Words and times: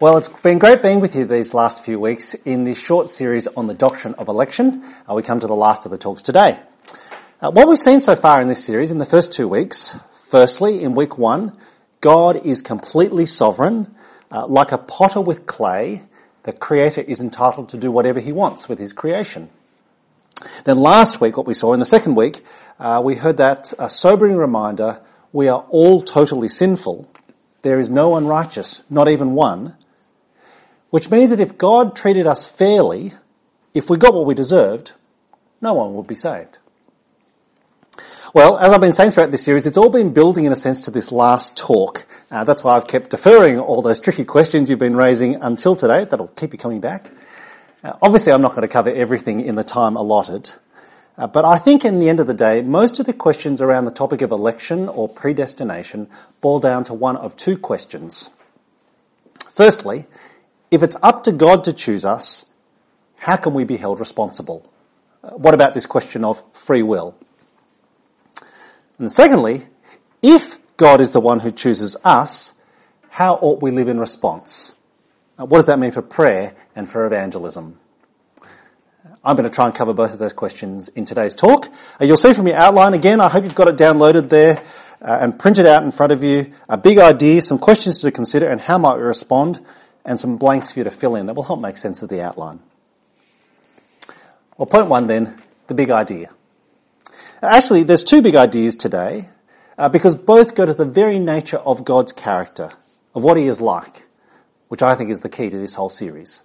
Well, 0.00 0.16
it's 0.16 0.30
been 0.30 0.58
great 0.58 0.80
being 0.80 1.00
with 1.00 1.14
you 1.14 1.26
these 1.26 1.52
last 1.52 1.84
few 1.84 2.00
weeks 2.00 2.32
in 2.32 2.64
this 2.64 2.78
short 2.78 3.10
series 3.10 3.46
on 3.48 3.66
the 3.66 3.74
doctrine 3.74 4.14
of 4.14 4.28
election. 4.28 4.82
Uh, 5.06 5.12
we 5.12 5.22
come 5.22 5.40
to 5.40 5.46
the 5.46 5.54
last 5.54 5.84
of 5.84 5.90
the 5.90 5.98
talks 5.98 6.22
today. 6.22 6.58
Uh, 7.38 7.50
what 7.50 7.68
we've 7.68 7.78
seen 7.78 8.00
so 8.00 8.16
far 8.16 8.40
in 8.40 8.48
this 8.48 8.64
series 8.64 8.90
in 8.90 8.96
the 8.96 9.04
first 9.04 9.34
two 9.34 9.46
weeks, 9.46 9.94
firstly, 10.14 10.82
in 10.82 10.94
week 10.94 11.18
one, 11.18 11.54
God 12.00 12.46
is 12.46 12.62
completely 12.62 13.26
sovereign. 13.26 13.94
Uh, 14.30 14.46
like 14.46 14.72
a 14.72 14.78
potter 14.78 15.20
with 15.20 15.44
clay, 15.44 16.02
the 16.44 16.54
creator 16.54 17.02
is 17.02 17.20
entitled 17.20 17.68
to 17.68 17.76
do 17.76 17.92
whatever 17.92 18.20
he 18.20 18.32
wants 18.32 18.70
with 18.70 18.78
his 18.78 18.94
creation. 18.94 19.50
Then 20.64 20.78
last 20.78 21.20
week, 21.20 21.36
what 21.36 21.46
we 21.46 21.52
saw 21.52 21.74
in 21.74 21.78
the 21.78 21.84
second 21.84 22.14
week, 22.14 22.42
uh, 22.78 23.02
we 23.04 23.16
heard 23.16 23.36
that 23.36 23.74
a 23.78 23.90
sobering 23.90 24.36
reminder, 24.36 25.02
we 25.30 25.48
are 25.48 25.66
all 25.68 26.00
totally 26.00 26.48
sinful. 26.48 27.06
There 27.60 27.78
is 27.78 27.90
no 27.90 28.08
one 28.08 28.26
righteous, 28.26 28.82
not 28.88 29.10
even 29.10 29.34
one. 29.34 29.76
Which 30.90 31.10
means 31.10 31.30
that 31.30 31.40
if 31.40 31.56
God 31.56 31.96
treated 31.96 32.26
us 32.26 32.46
fairly, 32.46 33.12
if 33.74 33.88
we 33.88 33.96
got 33.96 34.14
what 34.14 34.26
we 34.26 34.34
deserved, 34.34 34.92
no 35.60 35.74
one 35.74 35.94
would 35.94 36.06
be 36.06 36.14
saved. 36.14 36.58
Well, 38.32 38.58
as 38.58 38.72
I've 38.72 38.80
been 38.80 38.92
saying 38.92 39.10
throughout 39.10 39.32
this 39.32 39.42
series, 39.42 39.66
it's 39.66 39.76
all 39.76 39.88
been 39.88 40.12
building 40.12 40.44
in 40.44 40.52
a 40.52 40.56
sense 40.56 40.82
to 40.82 40.92
this 40.92 41.10
last 41.10 41.56
talk. 41.56 42.06
Uh, 42.30 42.44
that's 42.44 42.62
why 42.62 42.76
I've 42.76 42.86
kept 42.86 43.10
deferring 43.10 43.58
all 43.58 43.82
those 43.82 43.98
tricky 43.98 44.24
questions 44.24 44.70
you've 44.70 44.78
been 44.78 44.96
raising 44.96 45.36
until 45.36 45.74
today. 45.74 46.04
That'll 46.04 46.28
keep 46.28 46.52
you 46.52 46.58
coming 46.58 46.80
back. 46.80 47.10
Uh, 47.82 47.94
obviously, 48.00 48.32
I'm 48.32 48.42
not 48.42 48.50
going 48.50 48.62
to 48.62 48.68
cover 48.68 48.90
everything 48.90 49.40
in 49.40 49.56
the 49.56 49.64
time 49.64 49.96
allotted. 49.96 50.52
Uh, 51.18 51.26
but 51.26 51.44
I 51.44 51.58
think 51.58 51.84
in 51.84 51.98
the 51.98 52.08
end 52.08 52.20
of 52.20 52.28
the 52.28 52.34
day, 52.34 52.62
most 52.62 53.00
of 53.00 53.06
the 53.06 53.12
questions 53.12 53.60
around 53.60 53.84
the 53.84 53.90
topic 53.90 54.22
of 54.22 54.30
election 54.30 54.88
or 54.88 55.08
predestination 55.08 56.08
boil 56.40 56.60
down 56.60 56.84
to 56.84 56.94
one 56.94 57.16
of 57.16 57.36
two 57.36 57.58
questions. 57.58 58.30
Firstly, 59.50 60.06
if 60.70 60.82
it's 60.82 60.96
up 61.02 61.24
to 61.24 61.32
God 61.32 61.64
to 61.64 61.72
choose 61.72 62.04
us, 62.04 62.46
how 63.16 63.36
can 63.36 63.54
we 63.54 63.64
be 63.64 63.76
held 63.76 64.00
responsible? 64.00 64.70
Uh, 65.22 65.30
what 65.30 65.54
about 65.54 65.74
this 65.74 65.86
question 65.86 66.24
of 66.24 66.42
free 66.52 66.82
will? 66.82 67.14
And 68.98 69.10
secondly, 69.10 69.66
if 70.22 70.58
God 70.76 71.00
is 71.00 71.10
the 71.10 71.20
one 71.20 71.40
who 71.40 71.50
chooses 71.50 71.96
us, 72.04 72.54
how 73.08 73.34
ought 73.34 73.62
we 73.62 73.70
live 73.70 73.88
in 73.88 73.98
response? 73.98 74.74
Uh, 75.38 75.46
what 75.46 75.58
does 75.58 75.66
that 75.66 75.78
mean 75.78 75.90
for 75.90 76.02
prayer 76.02 76.54
and 76.76 76.88
for 76.88 77.04
evangelism? 77.04 77.78
I'm 79.22 79.36
going 79.36 79.48
to 79.48 79.54
try 79.54 79.66
and 79.66 79.74
cover 79.74 79.92
both 79.92 80.14
of 80.14 80.18
those 80.18 80.32
questions 80.32 80.88
in 80.88 81.04
today's 81.04 81.34
talk. 81.34 81.66
Uh, 82.00 82.04
you'll 82.04 82.16
see 82.16 82.32
from 82.32 82.46
your 82.46 82.56
outline 82.56 82.94
again, 82.94 83.20
I 83.20 83.28
hope 83.28 83.44
you've 83.44 83.54
got 83.54 83.68
it 83.68 83.76
downloaded 83.76 84.28
there 84.28 84.62
and 85.02 85.38
printed 85.38 85.66
out 85.66 85.82
in 85.82 85.90
front 85.90 86.12
of 86.12 86.22
you, 86.22 86.52
a 86.68 86.78
big 86.78 86.98
idea, 86.98 87.42
some 87.42 87.58
questions 87.58 88.00
to 88.02 88.10
consider 88.10 88.48
and 88.48 88.60
how 88.60 88.78
might 88.78 88.96
we 88.96 89.02
respond, 89.02 89.60
and 90.04 90.18
some 90.18 90.36
blanks 90.36 90.72
for 90.72 90.80
you 90.80 90.84
to 90.84 90.90
fill 90.90 91.16
in 91.16 91.26
that 91.26 91.34
will 91.34 91.42
help 91.42 91.60
make 91.60 91.76
sense 91.76 92.02
of 92.02 92.08
the 92.08 92.22
outline. 92.22 92.60
Well, 94.56 94.66
point 94.66 94.88
one 94.88 95.06
then, 95.06 95.40
the 95.66 95.74
big 95.74 95.90
idea. 95.90 96.30
Actually, 97.42 97.84
there's 97.84 98.04
two 98.04 98.20
big 98.20 98.36
ideas 98.36 98.76
today, 98.76 99.28
uh, 99.78 99.88
because 99.88 100.14
both 100.14 100.54
go 100.54 100.66
to 100.66 100.74
the 100.74 100.84
very 100.84 101.18
nature 101.18 101.56
of 101.56 101.84
God's 101.84 102.12
character, 102.12 102.70
of 103.14 103.22
what 103.22 103.38
He 103.38 103.46
is 103.46 103.60
like, 103.60 104.06
which 104.68 104.82
I 104.82 104.94
think 104.94 105.10
is 105.10 105.20
the 105.20 105.30
key 105.30 105.48
to 105.48 105.58
this 105.58 105.74
whole 105.74 105.88
series. 105.88 106.42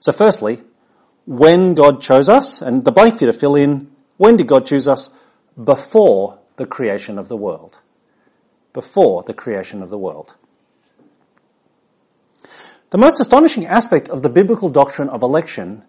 So 0.00 0.12
firstly, 0.12 0.62
when 1.26 1.74
God 1.74 2.00
chose 2.00 2.28
us, 2.28 2.62
and 2.62 2.84
the 2.84 2.92
blank 2.92 3.18
for 3.18 3.24
you 3.24 3.32
to 3.32 3.38
fill 3.38 3.56
in, 3.56 3.90
when 4.16 4.36
did 4.36 4.46
God 4.46 4.66
choose 4.66 4.88
us? 4.88 5.10
Before 5.62 6.38
the 6.56 6.66
creation 6.66 7.18
of 7.18 7.28
the 7.28 7.36
world. 7.36 7.78
Before 8.72 9.22
the 9.22 9.34
creation 9.34 9.82
of 9.82 9.90
the 9.90 9.98
world. 9.98 10.34
The 12.94 12.98
most 12.98 13.18
astonishing 13.18 13.66
aspect 13.66 14.08
of 14.08 14.22
the 14.22 14.30
biblical 14.30 14.70
doctrine 14.70 15.08
of 15.08 15.22
election 15.22 15.82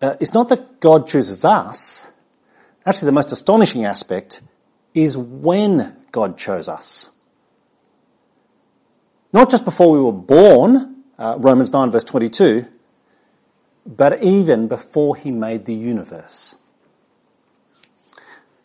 uh, 0.00 0.14
is 0.20 0.32
not 0.32 0.50
that 0.50 0.78
God 0.78 1.08
chooses 1.08 1.44
us, 1.44 2.12
Actually, 2.86 3.06
the 3.06 3.12
most 3.12 3.32
astonishing 3.32 3.84
aspect 3.84 4.42
is 4.92 5.16
when 5.16 5.96
God 6.12 6.36
chose 6.36 6.68
us. 6.68 7.10
Not 9.32 9.50
just 9.50 9.64
before 9.64 9.90
we 9.90 10.00
were 10.00 10.12
born, 10.12 11.02
uh, 11.18 11.36
Romans 11.38 11.72
9 11.72 11.90
verse 11.90 12.04
22, 12.04 12.66
but 13.86 14.22
even 14.22 14.68
before 14.68 15.16
he 15.16 15.30
made 15.30 15.64
the 15.64 15.74
universe. 15.74 16.56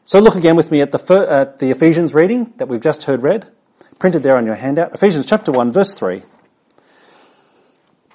So 0.06 0.20
look 0.20 0.36
again 0.36 0.56
with 0.56 0.72
me 0.72 0.82
at 0.82 0.92
the, 0.92 1.28
at 1.30 1.60
the 1.60 1.72
Ephesians 1.72 2.14
reading 2.14 2.54
that 2.58 2.68
we've 2.68 2.82
just 2.82 3.04
heard 3.04 3.24
read, 3.24 3.50
printed 4.00 4.24
there 4.24 4.38
on 4.38 4.46
your 4.46 4.56
handout. 4.56 4.94
Ephesians 4.94 5.26
chapter 5.26 5.52
1 5.52 5.72
verse 5.72 5.94
3. 5.94 6.24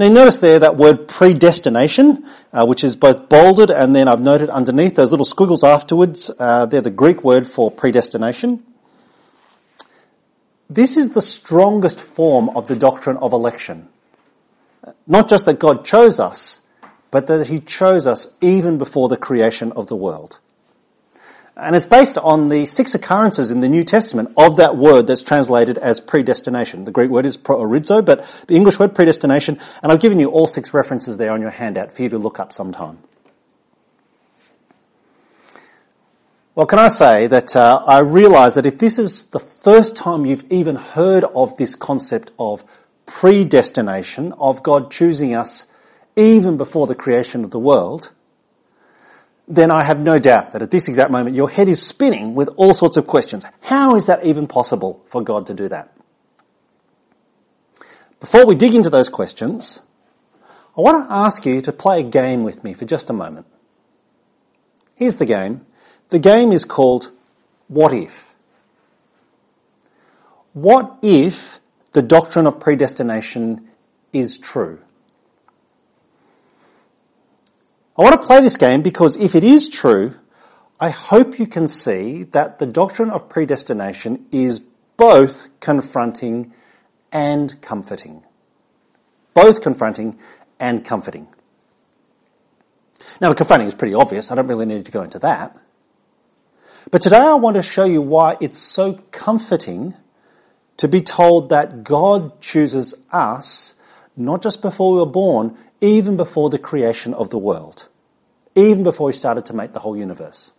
Now 0.00 0.06
you 0.06 0.12
notice 0.12 0.38
there 0.38 0.58
that 0.60 0.78
word 0.78 1.08
predestination, 1.08 2.26
uh, 2.54 2.64
which 2.64 2.84
is 2.84 2.96
both 2.96 3.28
bolded 3.28 3.70
and 3.70 3.94
then 3.94 4.08
I've 4.08 4.22
noted 4.22 4.48
underneath 4.48 4.94
those 4.94 5.10
little 5.10 5.26
squiggles 5.26 5.62
afterwards, 5.62 6.30
uh, 6.38 6.64
they're 6.64 6.80
the 6.80 6.90
Greek 6.90 7.22
word 7.22 7.46
for 7.46 7.70
predestination. 7.70 8.64
This 10.70 10.96
is 10.96 11.10
the 11.10 11.20
strongest 11.20 12.00
form 12.00 12.48
of 12.56 12.66
the 12.66 12.76
doctrine 12.76 13.18
of 13.18 13.34
election. 13.34 13.90
Not 15.06 15.28
just 15.28 15.44
that 15.44 15.58
God 15.58 15.84
chose 15.84 16.18
us, 16.18 16.60
but 17.10 17.26
that 17.26 17.48
He 17.48 17.58
chose 17.58 18.06
us 18.06 18.28
even 18.40 18.78
before 18.78 19.10
the 19.10 19.18
creation 19.18 19.70
of 19.72 19.88
the 19.88 19.96
world. 19.96 20.38
And 21.60 21.76
it's 21.76 21.84
based 21.84 22.16
on 22.16 22.48
the 22.48 22.64
six 22.64 22.94
occurrences 22.94 23.50
in 23.50 23.60
the 23.60 23.68
New 23.68 23.84
Testament 23.84 24.32
of 24.38 24.56
that 24.56 24.78
word 24.78 25.06
that's 25.06 25.20
translated 25.20 25.76
as 25.76 26.00
predestination. 26.00 26.84
The 26.84 26.90
Greek 26.90 27.10
word 27.10 27.26
is 27.26 27.36
proorizo, 27.36 28.02
but 28.02 28.24
the 28.46 28.56
English 28.56 28.78
word 28.78 28.94
predestination, 28.94 29.58
and 29.82 29.92
I've 29.92 30.00
given 30.00 30.18
you 30.18 30.30
all 30.30 30.46
six 30.46 30.72
references 30.72 31.18
there 31.18 31.32
on 31.32 31.42
your 31.42 31.50
handout 31.50 31.92
for 31.92 32.02
you 32.02 32.08
to 32.08 32.18
look 32.18 32.40
up 32.40 32.54
sometime. 32.54 32.98
Well, 36.54 36.66
can 36.66 36.78
I 36.78 36.88
say 36.88 37.26
that 37.26 37.54
uh, 37.54 37.84
I 37.86 37.98
realise 38.00 38.54
that 38.54 38.64
if 38.64 38.78
this 38.78 38.98
is 38.98 39.24
the 39.24 39.38
first 39.38 39.96
time 39.96 40.24
you've 40.24 40.50
even 40.50 40.76
heard 40.76 41.24
of 41.24 41.58
this 41.58 41.74
concept 41.74 42.32
of 42.38 42.64
predestination, 43.04 44.32
of 44.32 44.62
God 44.62 44.90
choosing 44.90 45.34
us 45.34 45.66
even 46.16 46.56
before 46.56 46.86
the 46.86 46.94
creation 46.94 47.44
of 47.44 47.50
the 47.50 47.58
world, 47.58 48.12
then 49.50 49.72
I 49.72 49.82
have 49.82 49.98
no 49.98 50.20
doubt 50.20 50.52
that 50.52 50.62
at 50.62 50.70
this 50.70 50.86
exact 50.86 51.10
moment 51.10 51.34
your 51.34 51.50
head 51.50 51.68
is 51.68 51.84
spinning 51.84 52.34
with 52.34 52.48
all 52.56 52.72
sorts 52.72 52.96
of 52.96 53.06
questions. 53.06 53.44
How 53.60 53.96
is 53.96 54.06
that 54.06 54.24
even 54.24 54.46
possible 54.46 55.02
for 55.06 55.22
God 55.22 55.48
to 55.48 55.54
do 55.54 55.68
that? 55.68 55.92
Before 58.20 58.46
we 58.46 58.54
dig 58.54 58.74
into 58.74 58.90
those 58.90 59.08
questions, 59.08 59.80
I 60.78 60.82
want 60.82 61.04
to 61.04 61.12
ask 61.12 61.44
you 61.44 61.60
to 61.62 61.72
play 61.72 62.00
a 62.00 62.04
game 62.04 62.44
with 62.44 62.62
me 62.62 62.74
for 62.74 62.84
just 62.84 63.10
a 63.10 63.12
moment. 63.12 63.46
Here's 64.94 65.16
the 65.16 65.26
game. 65.26 65.66
The 66.10 66.18
game 66.20 66.52
is 66.52 66.64
called 66.64 67.10
What 67.66 67.92
If? 67.92 68.32
What 70.52 70.98
if 71.02 71.58
the 71.92 72.02
doctrine 72.02 72.46
of 72.46 72.60
predestination 72.60 73.68
is 74.12 74.38
true? 74.38 74.80
I 77.98 78.02
want 78.02 78.20
to 78.20 78.26
play 78.26 78.40
this 78.40 78.56
game 78.56 78.82
because 78.82 79.16
if 79.16 79.34
it 79.34 79.44
is 79.44 79.68
true, 79.68 80.14
I 80.78 80.90
hope 80.90 81.38
you 81.38 81.46
can 81.46 81.68
see 81.68 82.22
that 82.24 82.58
the 82.58 82.66
doctrine 82.66 83.10
of 83.10 83.28
predestination 83.28 84.26
is 84.32 84.60
both 84.96 85.48
confronting 85.60 86.54
and 87.12 87.60
comforting. 87.60 88.22
Both 89.34 89.60
confronting 89.60 90.18
and 90.58 90.84
comforting. 90.84 91.28
Now 93.20 93.28
the 93.30 93.34
confronting 93.34 93.68
is 93.68 93.74
pretty 93.74 93.94
obvious, 93.94 94.30
I 94.30 94.34
don't 94.36 94.46
really 94.46 94.66
need 94.66 94.86
to 94.86 94.92
go 94.92 95.02
into 95.02 95.18
that. 95.20 95.56
But 96.90 97.02
today 97.02 97.18
I 97.18 97.34
want 97.34 97.56
to 97.56 97.62
show 97.62 97.84
you 97.84 98.00
why 98.00 98.36
it's 98.40 98.58
so 98.58 98.94
comforting 99.10 99.94
to 100.78 100.88
be 100.88 101.02
told 101.02 101.50
that 101.50 101.84
God 101.84 102.40
chooses 102.40 102.94
us, 103.12 103.74
not 104.16 104.42
just 104.42 104.62
before 104.62 104.92
we 104.92 104.98
were 105.00 105.06
born, 105.06 105.58
even 105.80 106.16
before 106.16 106.50
the 106.50 106.58
creation 106.58 107.14
of 107.14 107.30
the 107.30 107.38
world 107.38 107.88
even 108.54 108.82
before 108.82 109.10
he 109.10 109.16
started 109.16 109.46
to 109.46 109.54
make 109.54 109.72
the 109.72 109.78
whole 109.78 109.96
universe. 109.96 110.52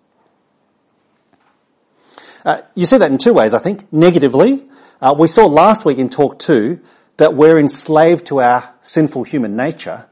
Uh, 2.43 2.61
you 2.73 2.85
see 2.85 2.97
that 2.97 3.11
in 3.11 3.17
two 3.17 3.33
ways, 3.33 3.53
I 3.53 3.59
think. 3.59 3.91
Negatively, 3.93 4.67
uh, 4.99 5.15
we 5.17 5.27
saw 5.27 5.45
last 5.45 5.85
week 5.85 5.97
in 5.97 6.09
talk 6.09 6.39
two 6.39 6.79
that 7.17 7.35
we're 7.35 7.59
enslaved 7.59 8.25
to 8.27 8.41
our 8.41 8.73
sinful 8.81 9.23
human 9.23 9.55
nature, 9.55 10.07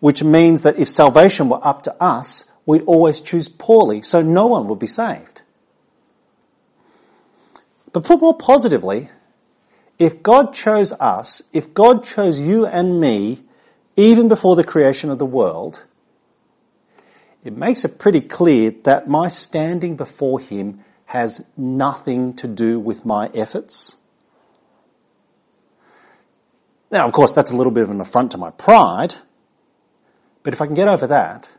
which 0.00 0.22
means 0.22 0.62
that 0.62 0.78
if 0.78 0.88
salvation 0.88 1.48
were 1.48 1.64
up 1.64 1.84
to 1.84 2.02
us, 2.02 2.46
we'd 2.66 2.82
always 2.82 3.20
choose 3.20 3.48
poorly, 3.48 4.02
so 4.02 4.22
no 4.22 4.48
one 4.48 4.66
would 4.68 4.78
be 4.78 4.86
saved. 4.86 5.42
But 7.92 8.04
put 8.04 8.20
more 8.20 8.36
positively, 8.36 9.08
if 9.98 10.22
God 10.22 10.52
chose 10.52 10.92
us, 10.92 11.42
if 11.52 11.74
God 11.74 12.04
chose 12.04 12.40
you 12.40 12.66
and 12.66 13.00
me, 13.00 13.44
even 13.98 14.28
before 14.28 14.54
the 14.54 14.62
creation 14.62 15.10
of 15.10 15.18
the 15.18 15.26
world, 15.26 15.84
it 17.42 17.56
makes 17.56 17.84
it 17.84 17.98
pretty 17.98 18.20
clear 18.20 18.70
that 18.84 19.08
my 19.08 19.26
standing 19.26 19.96
before 19.96 20.38
Him 20.38 20.84
has 21.06 21.44
nothing 21.56 22.34
to 22.34 22.46
do 22.46 22.78
with 22.78 23.04
my 23.04 23.28
efforts. 23.34 23.96
Now, 26.92 27.06
of 27.06 27.12
course, 27.12 27.32
that's 27.32 27.50
a 27.50 27.56
little 27.56 27.72
bit 27.72 27.82
of 27.82 27.90
an 27.90 28.00
affront 28.00 28.30
to 28.32 28.38
my 28.38 28.50
pride, 28.50 29.16
but 30.44 30.52
if 30.52 30.62
I 30.62 30.66
can 30.66 30.76
get 30.76 30.86
over 30.86 31.08
that, 31.08 31.52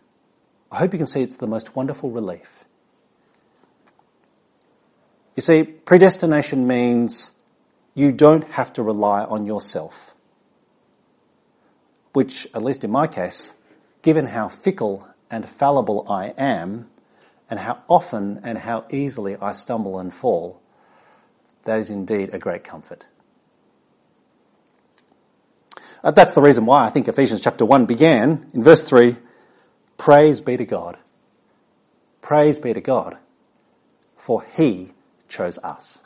I 0.71 0.77
hope 0.77 0.93
you 0.93 0.97
can 0.97 1.07
see 1.07 1.21
it's 1.21 1.35
the 1.35 1.47
most 1.47 1.75
wonderful 1.75 2.09
relief. 2.09 2.63
You 5.35 5.41
see, 5.41 5.63
predestination 5.63 6.67
means 6.67 7.33
you 7.95 8.13
don't 8.13 8.45
have 8.51 8.71
to 8.73 8.83
rely 8.83 9.25
on 9.25 9.45
yourself. 9.45 10.15
Which, 12.13 12.47
at 12.53 12.63
least 12.63 12.83
in 12.83 12.91
my 12.91 13.07
case, 13.07 13.53
given 14.01 14.25
how 14.25 14.47
fickle 14.49 15.07
and 15.29 15.47
fallible 15.47 16.05
I 16.09 16.33
am, 16.37 16.89
and 17.49 17.59
how 17.59 17.79
often 17.87 18.41
and 18.43 18.57
how 18.57 18.85
easily 18.91 19.35
I 19.35 19.53
stumble 19.53 19.99
and 19.99 20.13
fall, 20.13 20.61
that 21.63 21.79
is 21.79 21.89
indeed 21.89 22.29
a 22.33 22.39
great 22.39 22.63
comfort. 22.63 23.07
Uh, 26.03 26.11
that's 26.11 26.33
the 26.33 26.41
reason 26.41 26.65
why 26.65 26.85
I 26.85 26.89
think 26.89 27.07
Ephesians 27.07 27.41
chapter 27.41 27.65
1 27.65 27.85
began 27.85 28.49
in 28.53 28.63
verse 28.63 28.83
3, 28.83 29.17
Praise 29.97 30.39
be 30.39 30.55
to 30.55 30.65
God. 30.65 30.97
Praise 32.21 32.59
be 32.59 32.73
to 32.73 32.81
God, 32.81 33.17
for 34.15 34.43
He 34.55 34.93
chose 35.27 35.57
us. 35.57 36.01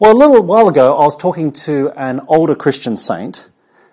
Well, 0.00 0.12
a 0.12 0.14
little 0.14 0.44
while 0.44 0.68
ago, 0.68 0.96
I 0.96 1.02
was 1.02 1.16
talking 1.16 1.50
to 1.64 1.90
an 1.96 2.20
older 2.28 2.54
Christian 2.54 2.96
saint 2.96 3.50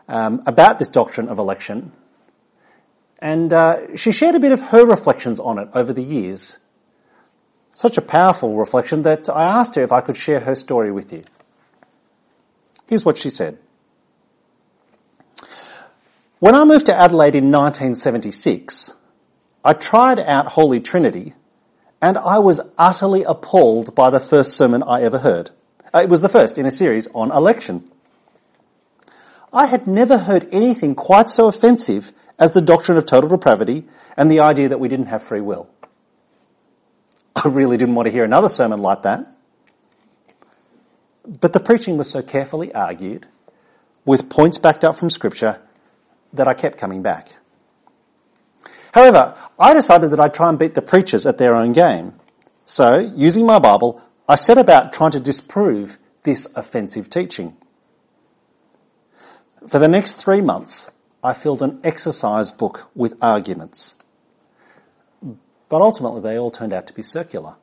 um, 0.08 0.44
about 0.46 0.78
this 0.78 0.88
doctrine 0.88 1.30
of 1.30 1.40
election, 1.40 1.94
and 3.18 3.52
uh, 3.52 3.96
she 3.96 4.12
shared 4.12 4.36
a 4.36 4.40
bit 4.40 4.52
of 4.52 4.60
her 4.60 4.86
reflections 4.86 5.40
on 5.40 5.58
it 5.58 5.68
over 5.74 5.94
the 5.94 6.04
years. 6.04 6.60
Such 7.72 7.98
a 7.98 8.04
powerful 8.04 8.56
reflection 8.56 9.02
that 9.02 9.32
I 9.32 9.46
asked 9.46 9.74
her 9.76 9.84
if 9.84 9.92
I 9.92 10.02
could 10.02 10.16
share 10.16 10.42
her 10.42 10.54
story 10.54 10.92
with 10.92 11.12
you. 11.12 11.24
Here's 12.88 13.04
what 13.04 13.18
she 13.18 13.32
said. 13.32 13.58
When 16.38 16.54
I 16.54 16.66
moved 16.66 16.86
to 16.86 16.96
Adelaide 16.96 17.34
in 17.34 17.52
1976, 17.52 18.94
I 19.64 19.74
tried 19.74 20.20
out 20.20 20.46
Holy 20.46 20.82
Trinity 20.82 21.34
and 22.00 22.16
I 22.16 22.38
was 22.38 22.62
utterly 22.78 23.24
appalled 23.24 23.96
by 23.96 24.12
the 24.12 24.20
first 24.20 24.56
sermon 24.56 24.84
I 24.84 25.02
ever 25.02 25.18
heard. 25.18 25.50
Uh, 25.96 26.02
it 26.02 26.10
was 26.10 26.20
the 26.20 26.30
first 26.30 26.58
in 26.58 26.66
a 26.66 26.72
series 26.72 27.08
on 27.14 27.32
election. 27.32 27.90
I 29.54 29.68
had 29.68 29.88
never 29.88 30.18
heard 30.18 30.50
anything 30.52 30.94
quite 30.94 31.30
so 31.30 31.48
offensive 31.48 32.12
as 32.38 32.52
the 32.52 32.62
doctrine 32.62 32.98
of 32.98 33.06
total 33.06 33.30
depravity 33.30 33.86
and 34.18 34.30
the 34.30 34.42
idea 34.42 34.68
that 34.70 34.80
we 34.82 34.90
didn't 34.90 35.06
have 35.06 35.24
free 35.24 35.40
will. 35.40 35.70
I 37.36 37.48
really 37.48 37.78
didn't 37.78 37.96
want 37.96 38.08
to 38.08 38.12
hear 38.12 38.26
another 38.26 38.50
sermon 38.50 38.82
like 38.82 39.04
that. 39.04 39.26
But 41.26 41.54
the 41.54 41.62
preaching 41.62 41.98
was 41.98 42.10
so 42.10 42.22
carefully 42.22 42.74
argued, 42.76 43.26
with 44.04 44.30
points 44.30 44.58
backed 44.58 44.84
up 44.84 44.98
from 44.98 45.10
scripture, 45.10 45.62
that 46.34 46.48
I 46.48 46.54
kept 46.54 46.78
coming 46.78 47.04
back. 47.04 47.30
However, 48.92 49.38
I 49.58 49.74
decided 49.74 50.12
that 50.12 50.20
I'd 50.20 50.34
try 50.34 50.50
and 50.50 50.60
beat 50.60 50.76
the 50.76 50.82
preachers 50.82 51.26
at 51.26 51.38
their 51.38 51.56
own 51.56 51.72
game. 51.72 52.14
So, 52.66 52.98
using 53.16 53.46
my 53.46 53.60
Bible, 53.60 54.02
I 54.28 54.36
set 54.36 54.58
about 54.58 54.94
trying 54.94 55.12
to 55.12 55.20
disprove 55.20 55.98
this 56.24 56.48
offensive 56.56 57.10
teaching. 57.10 57.56
For 59.68 59.80
the 59.80 59.88
next 59.88 60.14
three 60.14 60.42
months, 60.42 60.92
I 61.24 61.34
filled 61.34 61.62
an 61.62 61.80
exercise 61.84 62.52
book 62.52 62.90
with 62.96 63.16
arguments. 63.22 63.96
But 65.22 65.82
ultimately 65.82 66.22
they 66.22 66.38
all 66.38 66.52
turned 66.52 66.74
out 66.74 66.88
to 66.88 66.94
be 66.94 67.04
circular. 67.04 67.56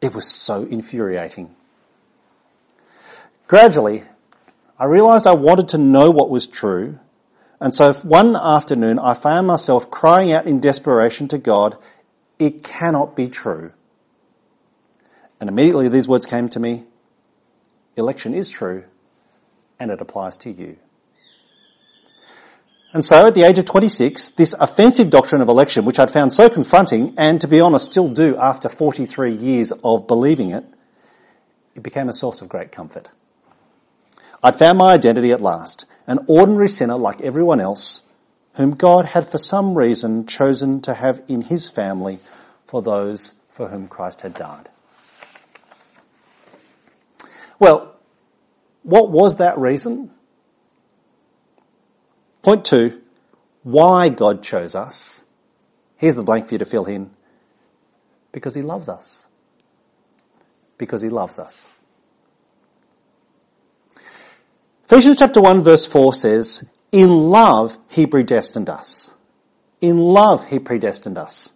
It 0.00 0.14
was 0.14 0.26
so 0.26 0.64
infuriating. 0.64 1.54
Gradually, 3.46 4.04
I 4.78 4.84
realized 4.84 5.26
I 5.26 5.32
wanted 5.32 5.68
to 5.70 5.78
know 5.78 6.10
what 6.10 6.30
was 6.30 6.46
true 6.46 6.98
and 7.60 7.74
so 7.74 7.92
one 7.92 8.36
afternoon 8.36 8.98
I 8.98 9.12
found 9.14 9.46
myself 9.46 9.90
crying 9.90 10.32
out 10.32 10.46
in 10.46 10.60
desperation 10.60 11.28
to 11.28 11.38
God, 11.38 11.76
it 12.38 12.64
cannot 12.64 13.14
be 13.14 13.28
true. 13.28 13.72
And 15.40 15.48
immediately 15.48 15.88
these 15.88 16.06
words 16.06 16.26
came 16.26 16.48
to 16.50 16.60
me, 16.60 16.84
election 17.96 18.34
is 18.34 18.48
true 18.50 18.84
and 19.78 19.90
it 19.90 20.00
applies 20.00 20.36
to 20.38 20.50
you. 20.50 20.76
And 22.92 23.04
so 23.04 23.26
at 23.26 23.34
the 23.34 23.44
age 23.44 23.58
of 23.58 23.64
26, 23.64 24.30
this 24.30 24.52
offensive 24.58 25.10
doctrine 25.10 25.40
of 25.40 25.48
election, 25.48 25.84
which 25.84 25.98
I'd 25.98 26.10
found 26.10 26.32
so 26.32 26.50
confronting 26.50 27.14
and 27.16 27.40
to 27.40 27.48
be 27.48 27.60
honest 27.60 27.86
still 27.86 28.08
do 28.08 28.36
after 28.36 28.68
43 28.68 29.32
years 29.32 29.72
of 29.84 30.06
believing 30.06 30.50
it, 30.50 30.64
it 31.74 31.82
became 31.82 32.08
a 32.08 32.12
source 32.12 32.42
of 32.42 32.48
great 32.48 32.72
comfort. 32.72 33.08
I'd 34.42 34.58
found 34.58 34.78
my 34.78 34.92
identity 34.92 35.32
at 35.32 35.40
last 35.40 35.86
an 36.06 36.18
ordinary 36.26 36.68
sinner 36.68 36.96
like 36.96 37.22
everyone 37.22 37.60
else, 37.60 38.02
whom 38.54 38.72
God 38.72 39.04
had 39.04 39.30
for 39.30 39.38
some 39.38 39.78
reason 39.78 40.26
chosen 40.26 40.80
to 40.82 40.94
have 40.94 41.22
in 41.28 41.42
his 41.42 41.70
family 41.70 42.18
for 42.66 42.82
those 42.82 43.34
for 43.48 43.68
whom 43.68 43.86
Christ 43.86 44.22
had 44.22 44.34
died. 44.34 44.68
Well, 47.60 47.94
what 48.82 49.10
was 49.10 49.36
that 49.36 49.58
reason? 49.58 50.10
Point 52.42 52.64
two, 52.64 53.00
why 53.62 54.08
God 54.08 54.42
chose 54.42 54.74
us. 54.74 55.22
Here's 55.96 56.14
the 56.14 56.24
blank 56.24 56.48
for 56.48 56.54
you 56.54 56.58
to 56.58 56.64
fill 56.64 56.86
in. 56.86 57.10
Because 58.32 58.54
he 58.54 58.62
loves 58.62 58.88
us. 58.88 59.28
Because 60.78 61.02
he 61.02 61.10
loves 61.10 61.38
us. 61.38 61.68
Ephesians 64.86 65.18
chapter 65.18 65.40
1 65.40 65.62
verse 65.62 65.86
4 65.86 66.14
says, 66.14 66.64
in 66.90 67.10
love 67.10 67.76
he 67.88 68.06
predestined 68.06 68.68
us. 68.68 69.12
In 69.80 69.98
love 69.98 70.46
he 70.46 70.58
predestined 70.58 71.18
us. 71.18 71.52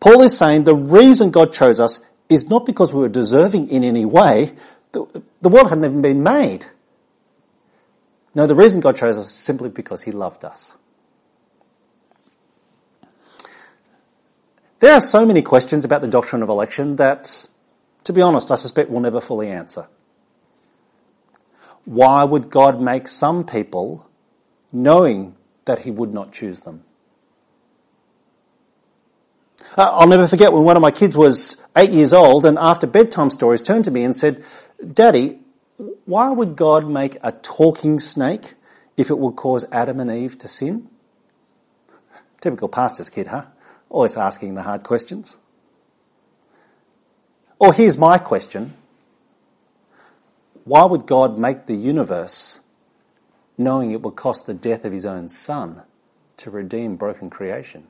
Paul 0.00 0.22
is 0.22 0.36
saying 0.36 0.64
the 0.64 0.74
reason 0.74 1.30
God 1.30 1.52
chose 1.52 1.78
us 1.78 2.00
is 2.34 2.48
not 2.48 2.66
because 2.66 2.92
we 2.92 3.00
were 3.00 3.08
deserving 3.08 3.68
in 3.68 3.84
any 3.84 4.04
way. 4.04 4.52
The, 4.92 5.22
the 5.40 5.48
world 5.48 5.68
hadn't 5.68 5.84
even 5.84 6.02
been 6.02 6.22
made. 6.22 6.66
No, 8.34 8.46
the 8.46 8.54
reason 8.54 8.80
God 8.80 8.96
chose 8.96 9.18
us 9.18 9.26
is 9.26 9.32
simply 9.32 9.68
because 9.68 10.02
he 10.02 10.12
loved 10.12 10.44
us. 10.44 10.76
There 14.80 14.92
are 14.92 15.00
so 15.00 15.24
many 15.24 15.42
questions 15.42 15.84
about 15.84 16.02
the 16.02 16.08
doctrine 16.08 16.42
of 16.42 16.48
election 16.48 16.96
that, 16.96 17.46
to 18.04 18.12
be 18.12 18.20
honest, 18.20 18.50
I 18.50 18.56
suspect 18.56 18.90
we'll 18.90 19.00
never 19.00 19.20
fully 19.20 19.48
answer. 19.48 19.86
Why 21.84 22.24
would 22.24 22.50
God 22.50 22.80
make 22.80 23.06
some 23.08 23.44
people 23.44 24.08
knowing 24.72 25.36
that 25.66 25.80
he 25.80 25.90
would 25.90 26.12
not 26.12 26.32
choose 26.32 26.60
them? 26.60 26.84
Uh, 29.76 29.90
I'll 29.90 30.08
never 30.08 30.28
forget 30.28 30.52
when 30.52 30.64
one 30.64 30.76
of 30.76 30.82
my 30.82 30.90
kids 30.90 31.16
was 31.16 31.56
eight 31.74 31.92
years 31.92 32.12
old 32.12 32.44
and 32.44 32.58
after 32.58 32.86
bedtime 32.86 33.30
stories 33.30 33.62
turned 33.62 33.86
to 33.86 33.90
me 33.90 34.04
and 34.04 34.14
said, 34.14 34.44
Daddy, 34.92 35.38
why 36.04 36.30
would 36.30 36.56
God 36.56 36.86
make 36.86 37.16
a 37.22 37.32
talking 37.32 37.98
snake 37.98 38.54
if 38.98 39.08
it 39.08 39.18
would 39.18 39.36
cause 39.36 39.64
Adam 39.72 39.98
and 40.00 40.10
Eve 40.10 40.36
to 40.38 40.48
sin? 40.48 40.88
Typical 42.42 42.68
pastor's 42.68 43.08
kid, 43.08 43.28
huh? 43.28 43.46
Always 43.88 44.16
asking 44.16 44.54
the 44.54 44.62
hard 44.62 44.82
questions. 44.82 45.38
Or 47.58 47.72
here's 47.72 47.96
my 47.96 48.18
question. 48.18 48.74
Why 50.64 50.84
would 50.84 51.06
God 51.06 51.38
make 51.38 51.64
the 51.66 51.74
universe 51.74 52.60
knowing 53.56 53.92
it 53.92 54.02
would 54.02 54.16
cost 54.16 54.46
the 54.46 54.54
death 54.54 54.84
of 54.84 54.92
his 54.92 55.06
own 55.06 55.30
son 55.30 55.82
to 56.38 56.50
redeem 56.50 56.96
broken 56.96 57.30
creation? 57.30 57.86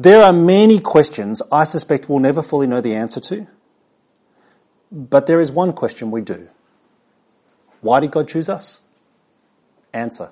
There 0.00 0.22
are 0.22 0.32
many 0.32 0.78
questions 0.78 1.42
I 1.50 1.64
suspect 1.64 2.08
we'll 2.08 2.20
never 2.20 2.40
fully 2.40 2.68
know 2.68 2.80
the 2.80 2.94
answer 2.94 3.18
to, 3.18 3.48
but 4.92 5.26
there 5.26 5.40
is 5.40 5.50
one 5.50 5.72
question 5.72 6.12
we 6.12 6.20
do. 6.20 6.48
Why 7.80 7.98
did 7.98 8.12
God 8.12 8.28
choose 8.28 8.48
us? 8.48 8.80
Answer. 9.92 10.30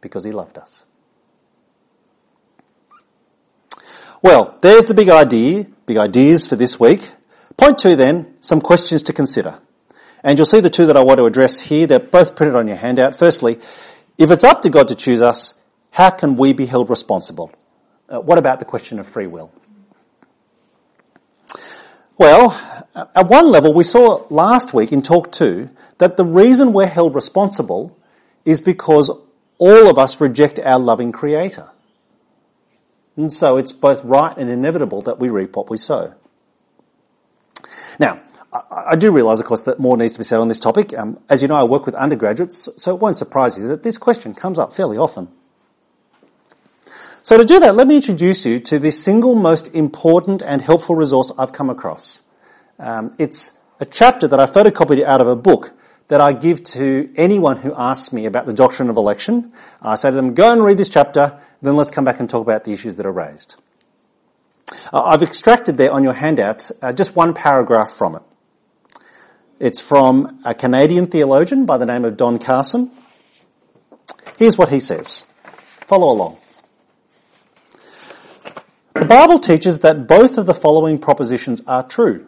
Because 0.00 0.24
he 0.24 0.32
loved 0.32 0.58
us. 0.58 0.84
Well, 4.20 4.58
there's 4.60 4.86
the 4.86 4.94
big 4.94 5.08
idea, 5.08 5.66
big 5.86 5.96
ideas 5.96 6.48
for 6.48 6.56
this 6.56 6.80
week. 6.80 7.08
Point 7.56 7.78
two 7.78 7.94
then, 7.94 8.34
some 8.40 8.60
questions 8.60 9.04
to 9.04 9.12
consider. 9.12 9.60
And 10.24 10.38
you'll 10.38 10.46
see 10.46 10.60
the 10.60 10.70
two 10.70 10.86
that 10.86 10.96
I 10.96 11.04
want 11.04 11.18
to 11.18 11.26
address 11.26 11.60
here. 11.60 11.86
They're 11.86 12.00
both 12.00 12.34
printed 12.34 12.56
on 12.56 12.66
your 12.66 12.76
handout. 12.76 13.16
Firstly, 13.16 13.60
if 14.18 14.30
it's 14.32 14.44
up 14.44 14.62
to 14.62 14.70
God 14.70 14.88
to 14.88 14.96
choose 14.96 15.22
us, 15.22 15.54
how 15.90 16.10
can 16.10 16.36
we 16.36 16.52
be 16.52 16.66
held 16.66 16.90
responsible? 16.90 17.52
Uh, 18.12 18.20
what 18.20 18.36
about 18.36 18.58
the 18.58 18.64
question 18.64 18.98
of 18.98 19.06
free 19.06 19.26
will? 19.26 19.50
Well, 22.18 22.52
at 22.94 23.28
one 23.28 23.50
level, 23.50 23.72
we 23.72 23.84
saw 23.84 24.26
last 24.28 24.74
week 24.74 24.92
in 24.92 25.00
talk 25.00 25.32
two 25.32 25.70
that 25.96 26.18
the 26.18 26.24
reason 26.24 26.74
we're 26.74 26.86
held 26.86 27.14
responsible 27.14 27.98
is 28.44 28.60
because 28.60 29.10
all 29.58 29.88
of 29.88 29.98
us 29.98 30.20
reject 30.20 30.58
our 30.58 30.78
loving 30.78 31.10
creator. 31.10 31.68
And 33.16 33.32
so 33.32 33.56
it's 33.56 33.72
both 33.72 34.04
right 34.04 34.36
and 34.36 34.50
inevitable 34.50 35.00
that 35.02 35.18
we 35.18 35.30
reap 35.30 35.56
what 35.56 35.70
we 35.70 35.78
sow. 35.78 36.14
Now, 37.98 38.20
I, 38.52 38.96
do 38.96 39.10
realise, 39.10 39.40
of 39.40 39.46
course, 39.46 39.62
that 39.62 39.78
more 39.78 39.96
needs 39.96 40.12
to 40.12 40.18
be 40.18 40.24
said 40.24 40.38
on 40.38 40.48
this 40.48 40.60
topic. 40.60 40.96
Um, 40.96 41.18
as 41.30 41.40
you 41.40 41.48
know, 41.48 41.54
I 41.54 41.64
work 41.64 41.86
with 41.86 41.94
undergraduates, 41.94 42.68
so 42.76 42.94
it 42.94 43.00
won't 43.00 43.16
surprise 43.16 43.56
you 43.56 43.68
that 43.68 43.82
this 43.82 43.96
question 43.96 44.34
comes 44.34 44.58
up 44.58 44.74
fairly 44.74 44.98
often. 44.98 45.28
So 47.24 47.38
to 47.38 47.44
do 47.44 47.60
that, 47.60 47.76
let 47.76 47.86
me 47.86 47.96
introduce 47.96 48.44
you 48.44 48.58
to 48.58 48.80
the 48.80 48.90
single 48.90 49.36
most 49.36 49.68
important 49.68 50.42
and 50.42 50.60
helpful 50.60 50.96
resource 50.96 51.30
I've 51.38 51.52
come 51.52 51.70
across. 51.70 52.22
Um, 52.80 53.14
it's 53.16 53.52
a 53.78 53.84
chapter 53.84 54.26
that 54.26 54.40
I 54.40 54.46
photocopied 54.46 55.04
out 55.04 55.20
of 55.20 55.28
a 55.28 55.36
book 55.36 55.72
that 56.08 56.20
I 56.20 56.32
give 56.32 56.64
to 56.64 57.12
anyone 57.16 57.58
who 57.58 57.72
asks 57.76 58.12
me 58.12 58.26
about 58.26 58.46
the 58.46 58.52
doctrine 58.52 58.90
of 58.90 58.96
election. 58.96 59.52
I 59.80 59.94
say 59.94 60.10
to 60.10 60.16
them, 60.16 60.34
go 60.34 60.52
and 60.52 60.64
read 60.64 60.78
this 60.78 60.88
chapter, 60.88 61.40
then 61.62 61.76
let's 61.76 61.92
come 61.92 62.04
back 62.04 62.18
and 62.18 62.28
talk 62.28 62.42
about 62.42 62.64
the 62.64 62.72
issues 62.72 62.96
that 62.96 63.06
are 63.06 63.12
raised. 63.12 63.54
Uh, 64.92 65.02
I've 65.02 65.22
extracted 65.22 65.76
there 65.76 65.92
on 65.92 66.02
your 66.02 66.12
handout 66.14 66.70
uh, 66.82 66.92
just 66.92 67.14
one 67.14 67.34
paragraph 67.34 67.92
from 67.92 68.16
it. 68.16 68.22
It's 69.60 69.80
from 69.80 70.40
a 70.44 70.54
Canadian 70.54 71.06
theologian 71.06 71.66
by 71.66 71.78
the 71.78 71.86
name 71.86 72.04
of 72.04 72.16
Don 72.16 72.40
Carson. 72.40 72.90
Here's 74.38 74.58
what 74.58 74.70
he 74.70 74.80
says. 74.80 75.24
Follow 75.86 76.10
along. 76.10 76.41
The 78.94 79.06
Bible 79.06 79.38
teaches 79.38 79.80
that 79.80 80.06
both 80.06 80.36
of 80.38 80.46
the 80.46 80.54
following 80.54 80.98
propositions 80.98 81.62
are 81.66 81.82
true. 81.82 82.26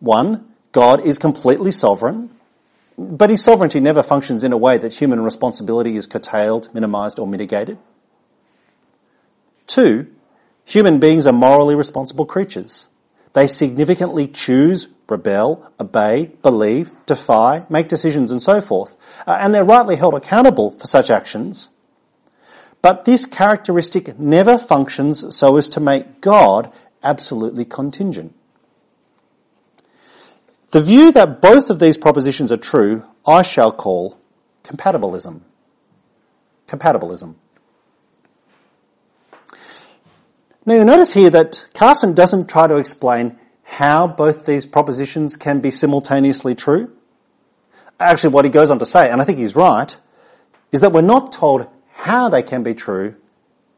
One, 0.00 0.52
God 0.72 1.06
is 1.06 1.18
completely 1.18 1.72
sovereign, 1.72 2.30
but 2.96 3.30
his 3.30 3.42
sovereignty 3.42 3.80
never 3.80 4.02
functions 4.02 4.42
in 4.42 4.52
a 4.52 4.56
way 4.56 4.78
that 4.78 4.94
human 4.94 5.20
responsibility 5.20 5.96
is 5.96 6.06
curtailed, 6.06 6.72
minimized, 6.74 7.18
or 7.18 7.26
mitigated. 7.26 7.78
Two, 9.66 10.08
human 10.64 10.98
beings 10.98 11.26
are 11.26 11.32
morally 11.32 11.76
responsible 11.76 12.26
creatures. 12.26 12.88
They 13.32 13.46
significantly 13.46 14.26
choose, 14.26 14.88
rebel, 15.08 15.70
obey, 15.78 16.32
believe, 16.42 16.90
defy, 17.06 17.66
make 17.68 17.88
decisions 17.88 18.30
and 18.30 18.42
so 18.42 18.60
forth. 18.60 18.96
Uh, 19.26 19.38
and 19.40 19.54
they're 19.54 19.64
rightly 19.64 19.96
held 19.96 20.14
accountable 20.14 20.72
for 20.72 20.86
such 20.86 21.10
actions. 21.10 21.70
But 22.80 23.04
this 23.04 23.26
characteristic 23.26 24.18
never 24.18 24.56
functions 24.56 25.34
so 25.34 25.56
as 25.56 25.68
to 25.70 25.80
make 25.80 26.20
God 26.20 26.72
absolutely 27.02 27.64
contingent. 27.64 28.34
The 30.70 30.82
view 30.82 31.12
that 31.12 31.40
both 31.40 31.70
of 31.70 31.78
these 31.78 31.96
propositions 31.96 32.52
are 32.52 32.58
true, 32.58 33.04
I 33.26 33.42
shall 33.42 33.72
call 33.72 34.18
compatibilism. 34.64 35.40
Compatibilism. 36.68 37.34
Now 40.66 40.74
you 40.74 40.84
notice 40.84 41.14
here 41.14 41.30
that 41.30 41.66
Carson 41.72 42.12
doesn't 42.12 42.50
try 42.50 42.66
to 42.66 42.76
explain 42.76 43.38
how 43.62 44.06
both 44.06 44.44
these 44.44 44.66
propositions 44.66 45.36
can 45.36 45.60
be 45.60 45.70
simultaneously 45.70 46.54
true. 46.54 46.92
Actually, 47.98 48.34
what 48.34 48.44
he 48.44 48.50
goes 48.50 48.70
on 48.70 48.78
to 48.78 48.86
say, 48.86 49.10
and 49.10 49.20
I 49.20 49.24
think 49.24 49.38
he's 49.38 49.56
right, 49.56 49.96
is 50.70 50.82
that 50.82 50.92
we're 50.92 51.00
not 51.00 51.32
told 51.32 51.66
how 51.98 52.28
they 52.28 52.44
can 52.44 52.62
be 52.62 52.74
true, 52.74 53.16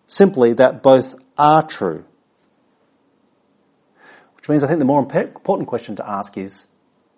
simply 0.06 0.52
that 0.52 0.82
both 0.82 1.14
are 1.38 1.66
true. 1.66 2.04
Which 4.36 4.46
means 4.46 4.62
I 4.62 4.66
think 4.68 4.78
the 4.78 4.84
more 4.84 5.00
important 5.00 5.68
question 5.68 5.96
to 5.96 6.06
ask 6.06 6.36
is, 6.36 6.66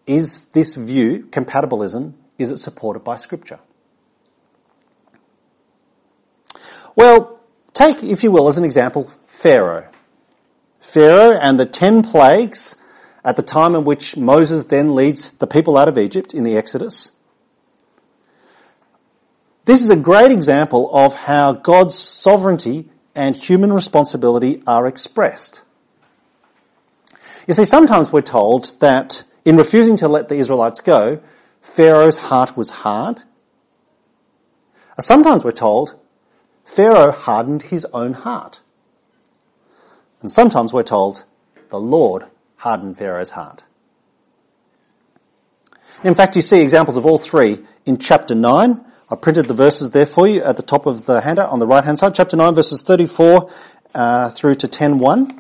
is 0.07 0.45
this 0.47 0.77
view, 0.77 1.27
compatibilism, 1.29 2.13
is 2.39 2.53
it 2.53 2.59
supported 2.59 3.01
by 3.01 3.17
scripture? 3.17 3.59
Well, 6.95 7.41
take, 7.75 8.05
if 8.05 8.23
you 8.23 8.31
will, 8.31 8.47
as 8.47 8.59
an 8.59 8.65
example, 8.65 9.11
Pharaoh. 9.27 9.89
Pharaoh 10.81 11.37
and 11.37 11.59
the 11.59 11.67
ten 11.67 12.05
plagues 12.05 12.77
at 13.25 13.35
the 13.35 13.43
time 13.43 13.75
in 13.75 13.83
which 13.83 14.17
Moses 14.17 14.67
then 14.67 14.95
leads 14.95 15.33
the 15.33 15.49
people 15.49 15.77
out 15.77 15.89
of 15.89 15.99
Egypt 15.99 16.33
in 16.33 16.45
the 16.45 16.57
Exodus. 16.57 17.11
This 19.65 19.83
is 19.83 19.91
a 19.91 19.97
great 19.97 20.33
example 20.33 20.93
of 20.93 21.15
how 21.15 21.53
God's 21.53 21.97
sovereignty 21.97 22.89
and 23.15 23.37
human 23.37 23.73
responsibility 23.73 24.63
are 24.67 24.87
expressed. 24.87 25.63
You 27.47 27.55
see, 27.55 27.65
sometimes 27.65 28.13
we're 28.13 28.23
told 28.23 28.73
that 28.81 29.25
in 29.45 29.57
refusing 29.57 29.97
to 29.99 30.09
let 30.09 30.29
the 30.29 30.37
Israelites 30.37 30.81
go, 30.81 31.21
Pharaoh's 31.61 32.17
heart 32.17 32.57
was 32.57 32.71
hard. 32.71 33.23
Sometimes 35.01 35.45
we're 35.45 35.53
told 35.53 35.99
Pharaoh 36.65 37.11
hardened 37.11 37.63
his 37.63 37.85
own 37.87 38.13
heart. 38.13 38.61
And 40.21 40.31
sometimes 40.31 40.73
we're 40.73 40.83
told 40.83 41.25
the 41.69 41.81
Lord 41.81 42.27
hardened 42.57 42.99
Pharaoh's 42.99 43.33
heart. 43.33 43.63
In 46.05 46.15
fact, 46.15 46.37
you 46.37 46.43
see 46.43 46.61
examples 46.61 46.97
of 46.97 47.07
all 47.07 47.19
three 47.19 47.61
in 47.87 47.99
chapter 47.99 48.35
9. 48.35 48.85
I 49.13 49.15
printed 49.15 49.45
the 49.45 49.53
verses 49.53 49.91
there 49.91 50.07
for 50.07 50.27
you 50.27 50.43
at 50.43 50.57
the 50.57 50.63
top 50.63 50.87
of 50.87 51.05
the 51.05 51.21
handout 51.21 51.51
on 51.51 51.59
the 51.59 51.67
right 51.67 51.85
hand 51.85 51.99
side. 51.99 52.15
Chapter 52.15 52.35
9 52.35 52.55
verses 52.55 52.81
34 52.81 53.51
uh, 53.95 54.31
through 54.31 54.55
to 54.55 54.67
10.1. 54.67 55.39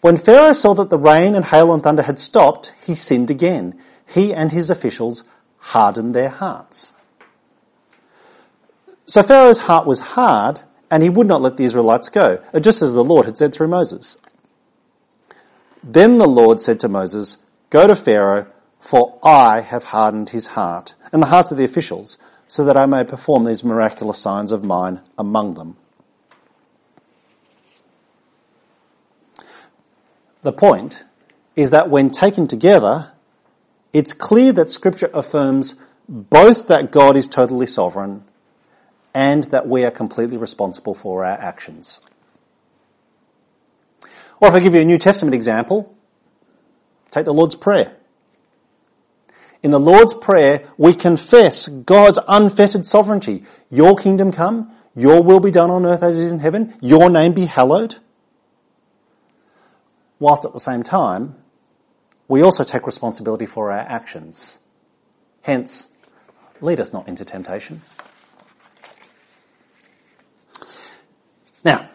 When 0.00 0.16
Pharaoh 0.16 0.54
saw 0.54 0.74
that 0.74 0.90
the 0.90 0.98
rain 0.98 1.36
and 1.36 1.44
hail 1.44 1.72
and 1.72 1.84
thunder 1.84 2.02
had 2.02 2.18
stopped, 2.18 2.74
he 2.84 2.96
sinned 2.96 3.30
again. 3.30 3.78
He 4.08 4.34
and 4.34 4.50
his 4.50 4.70
officials 4.70 5.22
hardened 5.58 6.16
their 6.16 6.30
hearts. 6.30 6.94
So 9.04 9.22
Pharaoh's 9.22 9.60
heart 9.60 9.86
was 9.86 10.00
hard 10.00 10.62
and 10.90 11.00
he 11.00 11.08
would 11.08 11.28
not 11.28 11.42
let 11.42 11.58
the 11.58 11.64
Israelites 11.64 12.08
go, 12.08 12.42
just 12.58 12.82
as 12.82 12.92
the 12.92 13.04
Lord 13.04 13.24
had 13.24 13.38
said 13.38 13.54
through 13.54 13.68
Moses. 13.68 14.18
Then 15.84 16.18
the 16.18 16.26
Lord 16.26 16.58
said 16.58 16.80
to 16.80 16.88
Moses, 16.88 17.36
Go 17.70 17.86
to 17.86 17.94
Pharaoh, 17.94 18.50
for 18.86 19.18
I 19.24 19.62
have 19.62 19.82
hardened 19.84 20.28
his 20.28 20.46
heart 20.48 20.94
and 21.12 21.20
the 21.20 21.26
hearts 21.26 21.50
of 21.50 21.58
the 21.58 21.64
officials, 21.64 22.18
so 22.46 22.64
that 22.64 22.76
I 22.76 22.86
may 22.86 23.02
perform 23.02 23.42
these 23.42 23.64
miraculous 23.64 24.18
signs 24.18 24.52
of 24.52 24.62
mine 24.62 25.00
among 25.18 25.54
them. 25.54 25.76
The 30.42 30.52
point 30.52 31.02
is 31.56 31.70
that 31.70 31.90
when 31.90 32.10
taken 32.10 32.46
together, 32.46 33.10
it's 33.92 34.12
clear 34.12 34.52
that 34.52 34.70
scripture 34.70 35.10
affirms 35.12 35.74
both 36.08 36.68
that 36.68 36.92
God 36.92 37.16
is 37.16 37.26
totally 37.26 37.66
sovereign 37.66 38.22
and 39.12 39.44
that 39.44 39.66
we 39.66 39.84
are 39.84 39.90
completely 39.90 40.36
responsible 40.36 40.94
for 40.94 41.24
our 41.24 41.32
actions. 41.32 42.00
Or 44.38 44.46
if 44.46 44.54
I 44.54 44.60
give 44.60 44.76
you 44.76 44.82
a 44.82 44.84
New 44.84 44.98
Testament 44.98 45.34
example, 45.34 45.92
take 47.10 47.24
the 47.24 47.34
Lord's 47.34 47.56
Prayer. 47.56 47.96
In 49.62 49.70
the 49.70 49.80
Lord's 49.80 50.14
Prayer, 50.14 50.68
we 50.76 50.94
confess 50.94 51.68
God's 51.68 52.18
unfettered 52.28 52.86
sovereignty. 52.86 53.44
Your 53.70 53.96
kingdom 53.96 54.32
come, 54.32 54.70
your 54.94 55.22
will 55.22 55.40
be 55.40 55.50
done 55.50 55.70
on 55.70 55.84
earth 55.86 56.02
as 56.02 56.18
it 56.18 56.24
is 56.24 56.32
in 56.32 56.38
heaven, 56.38 56.76
your 56.80 57.10
name 57.10 57.32
be 57.32 57.46
hallowed. 57.46 57.96
Whilst 60.18 60.44
at 60.44 60.52
the 60.52 60.60
same 60.60 60.82
time, 60.82 61.34
we 62.28 62.42
also 62.42 62.64
take 62.64 62.86
responsibility 62.86 63.46
for 63.46 63.70
our 63.70 63.78
actions. 63.78 64.58
Hence, 65.42 65.88
lead 66.60 66.80
us 66.80 66.92
not 66.92 67.08
into 67.08 67.24
temptation. 67.24 67.80
Now, 71.64 71.88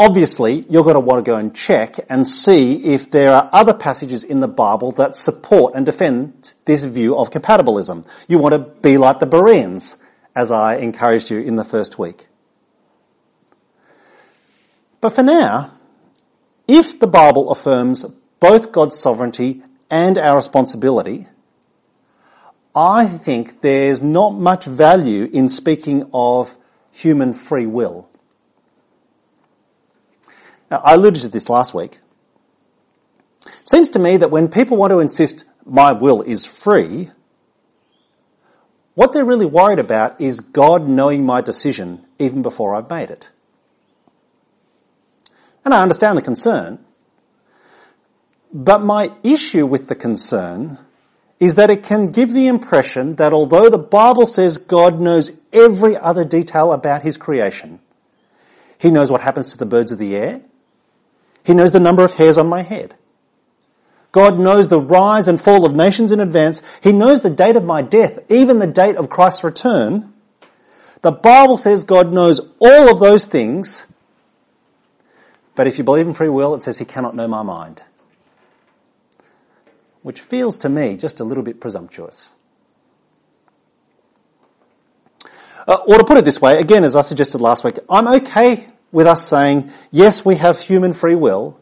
obviously, 0.00 0.64
you're 0.70 0.82
going 0.82 0.94
to 0.94 1.00
want 1.00 1.22
to 1.22 1.30
go 1.30 1.36
and 1.36 1.54
check 1.54 1.96
and 2.08 2.26
see 2.26 2.94
if 2.94 3.10
there 3.10 3.34
are 3.34 3.50
other 3.52 3.74
passages 3.74 4.24
in 4.24 4.40
the 4.40 4.48
Bible 4.48 4.92
that 4.92 5.14
support 5.14 5.74
and 5.74 5.84
defend 5.84 6.54
this 6.64 6.84
view 6.84 7.16
of 7.16 7.30
compatibilism. 7.30 8.06
You 8.26 8.38
want 8.38 8.54
to 8.54 8.58
be 8.58 8.96
like 8.96 9.18
the 9.18 9.26
Bereans, 9.26 9.98
as 10.34 10.50
I 10.50 10.76
encouraged 10.76 11.30
you 11.30 11.40
in 11.40 11.56
the 11.56 11.64
first 11.64 11.98
week. 11.98 12.28
But 15.02 15.10
for 15.10 15.22
now, 15.22 15.74
if 16.66 16.98
the 16.98 17.06
Bible 17.06 17.50
affirms 17.50 18.06
both 18.38 18.72
God's 18.72 18.98
sovereignty 18.98 19.62
and 19.90 20.16
our 20.16 20.36
responsibility, 20.36 21.26
I 22.74 23.06
think 23.06 23.60
there's 23.60 24.02
not 24.02 24.30
much 24.30 24.64
value 24.64 25.24
in 25.24 25.48
speaking 25.48 26.08
of 26.14 26.56
human 26.90 27.34
free 27.34 27.66
will. 27.66 28.09
Now, 30.70 30.78
I 30.84 30.94
alluded 30.94 31.22
to 31.22 31.28
this 31.28 31.48
last 31.48 31.74
week. 31.74 31.98
It 33.46 33.68
seems 33.68 33.90
to 33.90 33.98
me 33.98 34.18
that 34.18 34.30
when 34.30 34.48
people 34.48 34.76
want 34.76 34.92
to 34.92 35.00
insist 35.00 35.44
my 35.64 35.92
will 35.92 36.22
is 36.22 36.46
free, 36.46 37.10
what 38.94 39.12
they're 39.12 39.24
really 39.24 39.46
worried 39.46 39.78
about 39.78 40.20
is 40.20 40.40
God 40.40 40.88
knowing 40.88 41.24
my 41.24 41.40
decision 41.40 42.04
even 42.18 42.42
before 42.42 42.74
I've 42.74 42.90
made 42.90 43.10
it. 43.10 43.30
And 45.64 45.74
I 45.74 45.82
understand 45.82 46.18
the 46.18 46.22
concern. 46.22 46.84
But 48.52 48.82
my 48.82 49.12
issue 49.22 49.66
with 49.66 49.88
the 49.88 49.94
concern 49.94 50.78
is 51.38 51.54
that 51.54 51.70
it 51.70 51.82
can 51.82 52.10
give 52.10 52.32
the 52.32 52.48
impression 52.48 53.16
that 53.16 53.32
although 53.32 53.70
the 53.70 53.78
Bible 53.78 54.26
says 54.26 54.58
God 54.58 55.00
knows 55.00 55.30
every 55.52 55.96
other 55.96 56.24
detail 56.24 56.72
about 56.72 57.02
His 57.02 57.16
creation, 57.16 57.80
He 58.78 58.90
knows 58.90 59.10
what 59.10 59.22
happens 59.22 59.50
to 59.52 59.58
the 59.58 59.66
birds 59.66 59.92
of 59.92 59.98
the 59.98 60.16
air, 60.16 60.42
He 61.44 61.54
knows 61.54 61.72
the 61.72 61.80
number 61.80 62.04
of 62.04 62.14
hairs 62.14 62.38
on 62.38 62.48
my 62.48 62.62
head, 62.62 62.94
God 64.12 64.40
knows 64.40 64.68
the 64.68 64.80
rise 64.80 65.28
and 65.28 65.40
fall 65.40 65.64
of 65.64 65.74
nations 65.74 66.10
in 66.10 66.20
advance. 66.20 66.62
He 66.82 66.92
knows 66.92 67.20
the 67.20 67.30
date 67.30 67.56
of 67.56 67.64
my 67.64 67.82
death, 67.82 68.18
even 68.28 68.58
the 68.58 68.66
date 68.66 68.96
of 68.96 69.08
Christ's 69.08 69.44
return. 69.44 70.12
The 71.02 71.12
Bible 71.12 71.58
says 71.58 71.84
God 71.84 72.12
knows 72.12 72.40
all 72.58 72.90
of 72.90 72.98
those 72.98 73.24
things. 73.24 73.86
But 75.54 75.66
if 75.66 75.78
you 75.78 75.84
believe 75.84 76.06
in 76.06 76.14
free 76.14 76.28
will, 76.28 76.54
it 76.54 76.62
says 76.62 76.78
he 76.78 76.84
cannot 76.84 77.14
know 77.14 77.28
my 77.28 77.42
mind. 77.42 77.84
Which 80.02 80.20
feels 80.20 80.58
to 80.58 80.68
me 80.68 80.96
just 80.96 81.20
a 81.20 81.24
little 81.24 81.44
bit 81.44 81.60
presumptuous. 81.60 82.34
Uh, 85.68 85.78
or 85.86 85.98
to 85.98 86.04
put 86.04 86.16
it 86.16 86.24
this 86.24 86.40
way, 86.40 86.58
again, 86.58 86.82
as 86.82 86.96
I 86.96 87.02
suggested 87.02 87.40
last 87.40 87.62
week, 87.62 87.78
I'm 87.88 88.08
okay 88.08 88.66
with 88.92 89.06
us 89.06 89.26
saying, 89.26 89.70
yes, 89.90 90.24
we 90.24 90.36
have 90.36 90.60
human 90.60 90.92
free 90.92 91.14
will, 91.14 91.58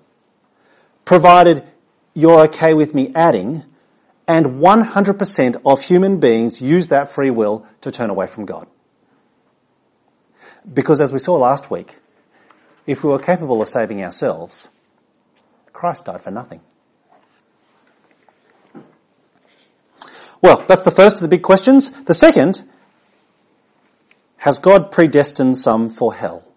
provided 1.04 1.64
you're 2.14 2.40
okay 2.40 2.75
with 2.75 2.94
me 2.94 3.12
adding, 3.14 3.64
and 4.26 4.47
100% 4.47 5.62
of 5.64 5.80
human 5.80 6.20
beings 6.20 6.61
use 6.61 6.88
that 6.88 7.12
free 7.12 7.30
will 7.30 7.66
to 7.80 7.90
turn 7.90 8.11
away 8.11 8.26
from 8.26 8.44
God. 8.44 8.66
Because 10.70 11.00
as 11.00 11.12
we 11.12 11.18
saw 11.18 11.37
last 11.37 11.70
week, 11.70 11.97
if 12.87 13.04
we 13.04 13.11
were 13.11 13.18
capable 13.18 13.62
of 13.62 13.68
saving 13.68 14.02
ourselves, 14.02 14.68
Christ 15.73 16.06
died 16.06 16.23
for 16.23 16.30
nothing. 16.30 16.61
Well, 20.40 20.64
that's 20.68 20.82
the 20.82 20.90
first 20.90 21.16
of 21.16 21.23
the 21.23 21.28
big 21.28 21.42
questions. 21.42 21.90
The 21.90 22.14
second, 22.14 22.62
has 24.38 24.58
God 24.58 24.90
predestined 24.90 25.58
some 25.58 25.90
for 25.90 26.14
hell? 26.14 26.48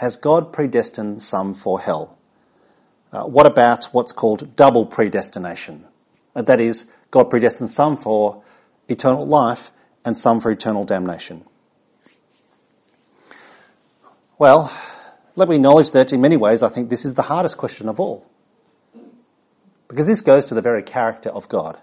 Has 0.00 0.16
God 0.16 0.50
predestined 0.50 1.20
some 1.20 1.52
for 1.52 1.78
hell? 1.78 2.16
Uh, 3.12 3.24
what 3.24 3.44
about 3.44 3.84
what's 3.92 4.12
called 4.12 4.56
double 4.56 4.86
predestination? 4.86 5.84
Uh, 6.34 6.40
that 6.40 6.58
is, 6.58 6.86
God 7.10 7.24
predestined 7.24 7.68
some 7.68 7.98
for 7.98 8.42
eternal 8.88 9.26
life 9.26 9.70
and 10.02 10.16
some 10.16 10.40
for 10.40 10.50
eternal 10.50 10.86
damnation. 10.86 11.44
Well, 14.38 14.72
let 15.36 15.50
me 15.50 15.56
acknowledge 15.56 15.90
that 15.90 16.14
in 16.14 16.22
many 16.22 16.38
ways 16.38 16.62
I 16.62 16.70
think 16.70 16.88
this 16.88 17.04
is 17.04 17.12
the 17.12 17.20
hardest 17.20 17.58
question 17.58 17.86
of 17.86 18.00
all. 18.00 18.26
Because 19.86 20.06
this 20.06 20.22
goes 20.22 20.46
to 20.46 20.54
the 20.54 20.62
very 20.62 20.82
character 20.82 21.28
of 21.28 21.46
God. 21.50 21.78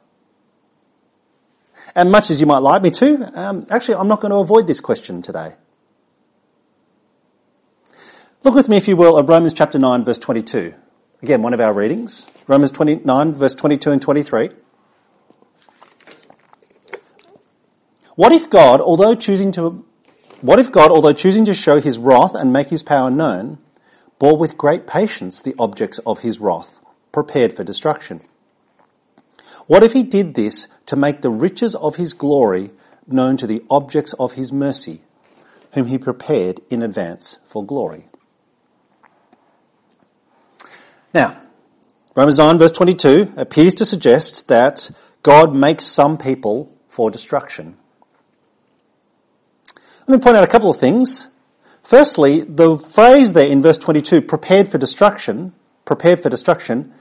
And 1.94 2.12
much 2.12 2.32
as 2.32 2.42
you 2.42 2.48
might 2.48 2.64
like 2.64 2.82
me 2.82 2.90
to, 2.90 3.40
um, 3.40 3.68
actually 3.70 3.98
I'm 3.98 4.08
not 4.08 4.22
going 4.22 4.32
to 4.32 4.38
avoid 4.38 4.66
this 4.66 4.80
question 4.80 5.22
today. 5.22 5.54
Look 8.44 8.54
with 8.54 8.70
me, 8.70 8.78
if 8.78 8.88
you 8.88 8.96
will, 8.96 9.18
at 9.18 9.28
Romans 9.28 9.54
chapter 9.54 9.80
9 9.80 10.06
verse 10.06 10.20
22. 10.20 10.74
Again, 11.24 11.42
one 11.42 11.54
of 11.54 11.60
our 11.60 11.74
readings, 11.74 12.30
Romans 12.48 12.72
29 12.72 13.34
verse 13.34 13.56
22 13.56 13.92
and 13.92 14.02
23. 14.02 14.50
What 18.16 18.32
if 18.32 18.50
God, 18.50 18.80
although 18.80 19.16
choosing 19.16 19.52
to, 19.54 19.84
what 20.42 20.60
if 20.60 20.72
God, 20.72 20.92
although 20.92 21.14
choosing 21.14 21.46
to 21.46 21.54
show 21.54 21.82
his 21.82 21.98
wrath 21.98 22.36
and 22.36 22.54
make 22.54 22.70
his 22.70 22.84
power 22.84 23.10
known, 23.10 23.58
bore 24.20 24.38
with 24.38 24.58
great 24.58 24.86
patience 24.86 25.42
the 25.42 25.56
objects 25.58 26.00
of 26.06 26.20
his 26.20 26.40
wrath, 26.40 26.80
prepared 27.12 27.54
for 27.54 27.64
destruction? 27.64 28.22
What 29.66 29.84
if 29.84 29.94
he 29.94 30.04
did 30.04 30.36
this 30.36 30.68
to 30.86 30.96
make 30.96 31.22
the 31.22 31.32
riches 31.32 31.74
of 31.76 31.96
his 31.96 32.14
glory 32.14 32.72
known 33.08 33.36
to 33.38 33.48
the 33.48 33.64
objects 33.70 34.14
of 34.14 34.34
his 34.34 34.52
mercy, 34.52 35.02
whom 35.74 35.88
he 35.88 35.98
prepared 35.98 36.62
in 36.70 36.82
advance 36.82 37.40
for 37.44 37.66
glory? 37.66 38.08
Now, 41.18 41.42
Romans 42.16 42.38
9 42.38 42.60
verse 42.60 42.74
22 42.74 43.34
appears 43.38 43.74
to 43.74 43.86
suggest 43.86 44.50
that 44.50 44.92
God 45.24 45.52
makes 45.52 45.84
some 45.84 46.20
people 46.20 46.72
for 46.90 47.10
destruction. 47.10 47.76
Let 50.06 50.20
me 50.20 50.24
point 50.24 50.38
out 50.38 50.44
a 50.44 50.48
couple 50.48 50.70
of 50.70 50.78
things. 50.78 51.28
Firstly, 51.82 52.42
the 52.42 52.78
phrase 52.78 53.34
there 53.34 53.48
in 53.48 53.64
verse 53.64 53.80
22, 53.80 54.22
prepared 54.22 54.70
for 54.70 54.78
destruction, 54.78 55.54
prepared 55.86 56.22
for 56.22 56.30
destruction, 56.30 56.94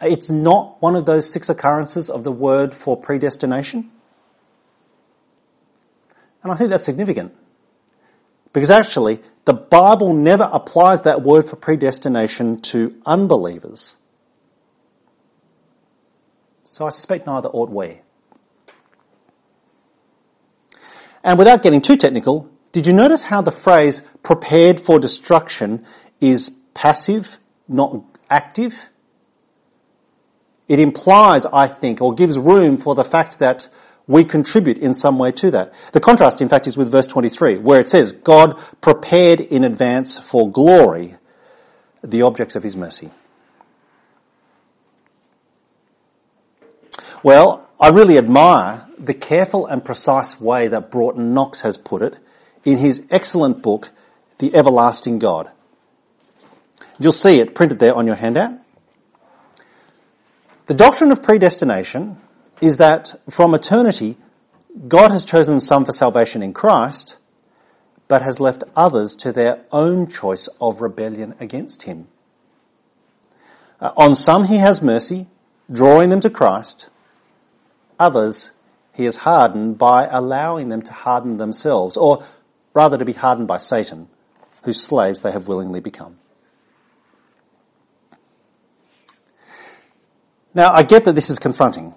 it's 0.00 0.30
not 0.30 0.80
one 0.80 0.94
of 0.94 1.04
those 1.04 1.28
six 1.28 1.48
occurrences 1.48 2.08
of 2.08 2.22
the 2.22 2.30
word 2.30 2.72
for 2.72 2.96
predestination. 2.96 3.90
And 6.44 6.52
I 6.52 6.54
think 6.54 6.70
that's 6.70 6.84
significant. 6.84 7.34
Because 8.52 8.70
actually, 8.70 9.18
the 9.44 9.54
Bible 9.54 10.12
never 10.12 10.48
applies 10.52 11.02
that 11.02 11.22
word 11.22 11.44
for 11.46 11.56
predestination 11.56 12.60
to 12.62 13.00
unbelievers. 13.06 13.96
So 16.64 16.86
I 16.86 16.90
suspect 16.90 17.26
neither 17.26 17.48
ought 17.48 17.70
we. 17.70 18.00
And 21.24 21.38
without 21.38 21.62
getting 21.62 21.82
too 21.82 21.96
technical, 21.96 22.48
did 22.72 22.86
you 22.86 22.92
notice 22.92 23.24
how 23.24 23.42
the 23.42 23.52
phrase 23.52 24.02
prepared 24.22 24.80
for 24.80 24.98
destruction 24.98 25.84
is 26.20 26.50
passive, 26.72 27.38
not 27.66 28.04
active? 28.28 28.88
It 30.68 30.78
implies, 30.78 31.44
I 31.46 31.66
think, 31.66 32.00
or 32.00 32.14
gives 32.14 32.38
room 32.38 32.78
for 32.78 32.94
the 32.94 33.04
fact 33.04 33.40
that 33.40 33.68
we 34.10 34.24
contribute 34.24 34.78
in 34.78 34.92
some 34.92 35.20
way 35.20 35.30
to 35.30 35.52
that. 35.52 35.72
The 35.92 36.00
contrast, 36.00 36.40
in 36.40 36.48
fact, 36.48 36.66
is 36.66 36.76
with 36.76 36.90
verse 36.90 37.06
23, 37.06 37.58
where 37.58 37.78
it 37.78 37.88
says, 37.88 38.10
God 38.10 38.58
prepared 38.80 39.38
in 39.40 39.62
advance 39.62 40.18
for 40.18 40.50
glory 40.50 41.14
the 42.02 42.22
objects 42.22 42.56
of 42.56 42.64
his 42.64 42.76
mercy. 42.76 43.10
Well, 47.22 47.68
I 47.78 47.90
really 47.90 48.18
admire 48.18 48.84
the 48.98 49.14
careful 49.14 49.66
and 49.66 49.84
precise 49.84 50.40
way 50.40 50.66
that 50.66 50.90
Broughton 50.90 51.32
Knox 51.32 51.60
has 51.60 51.78
put 51.78 52.02
it 52.02 52.18
in 52.64 52.78
his 52.78 53.04
excellent 53.10 53.62
book, 53.62 53.90
The 54.38 54.52
Everlasting 54.56 55.20
God. 55.20 55.52
You'll 56.98 57.12
see 57.12 57.38
it 57.38 57.54
printed 57.54 57.78
there 57.78 57.94
on 57.94 58.08
your 58.08 58.16
handout. 58.16 58.54
The 60.66 60.74
doctrine 60.74 61.12
of 61.12 61.22
predestination 61.22 62.20
is 62.60 62.76
that 62.76 63.14
from 63.28 63.54
eternity, 63.54 64.16
God 64.86 65.10
has 65.10 65.24
chosen 65.24 65.60
some 65.60 65.84
for 65.84 65.92
salvation 65.92 66.42
in 66.42 66.52
Christ, 66.52 67.16
but 68.08 68.22
has 68.22 68.40
left 68.40 68.64
others 68.76 69.14
to 69.16 69.32
their 69.32 69.64
own 69.72 70.08
choice 70.08 70.48
of 70.60 70.80
rebellion 70.80 71.34
against 71.40 71.84
Him. 71.84 72.08
Uh, 73.80 73.92
on 73.96 74.14
some 74.14 74.44
He 74.44 74.56
has 74.56 74.82
mercy, 74.82 75.26
drawing 75.70 76.10
them 76.10 76.20
to 76.20 76.30
Christ. 76.30 76.90
Others 77.98 78.52
He 78.94 79.04
has 79.04 79.16
hardened 79.16 79.78
by 79.78 80.06
allowing 80.10 80.68
them 80.68 80.82
to 80.82 80.92
harden 80.92 81.38
themselves, 81.38 81.96
or 81.96 82.24
rather 82.74 82.98
to 82.98 83.04
be 83.04 83.12
hardened 83.12 83.48
by 83.48 83.58
Satan, 83.58 84.08
whose 84.64 84.82
slaves 84.82 85.22
they 85.22 85.32
have 85.32 85.48
willingly 85.48 85.80
become. 85.80 86.18
Now, 90.52 90.72
I 90.72 90.82
get 90.82 91.04
that 91.04 91.14
this 91.14 91.30
is 91.30 91.38
confronting. 91.38 91.94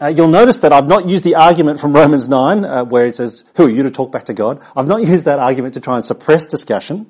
Uh, 0.00 0.08
you'll 0.08 0.28
notice 0.28 0.58
that 0.58 0.72
I've 0.72 0.88
not 0.88 1.08
used 1.08 1.22
the 1.22 1.36
argument 1.36 1.78
from 1.78 1.92
Romans 1.92 2.28
9, 2.28 2.64
uh, 2.64 2.84
where 2.84 3.06
it 3.06 3.16
says, 3.16 3.44
who 3.54 3.66
are 3.66 3.70
you 3.70 3.82
to 3.84 3.90
talk 3.90 4.10
back 4.10 4.24
to 4.24 4.34
God? 4.34 4.62
I've 4.74 4.86
not 4.86 5.06
used 5.06 5.26
that 5.26 5.38
argument 5.38 5.74
to 5.74 5.80
try 5.80 5.96
and 5.96 6.04
suppress 6.04 6.46
discussion. 6.46 7.06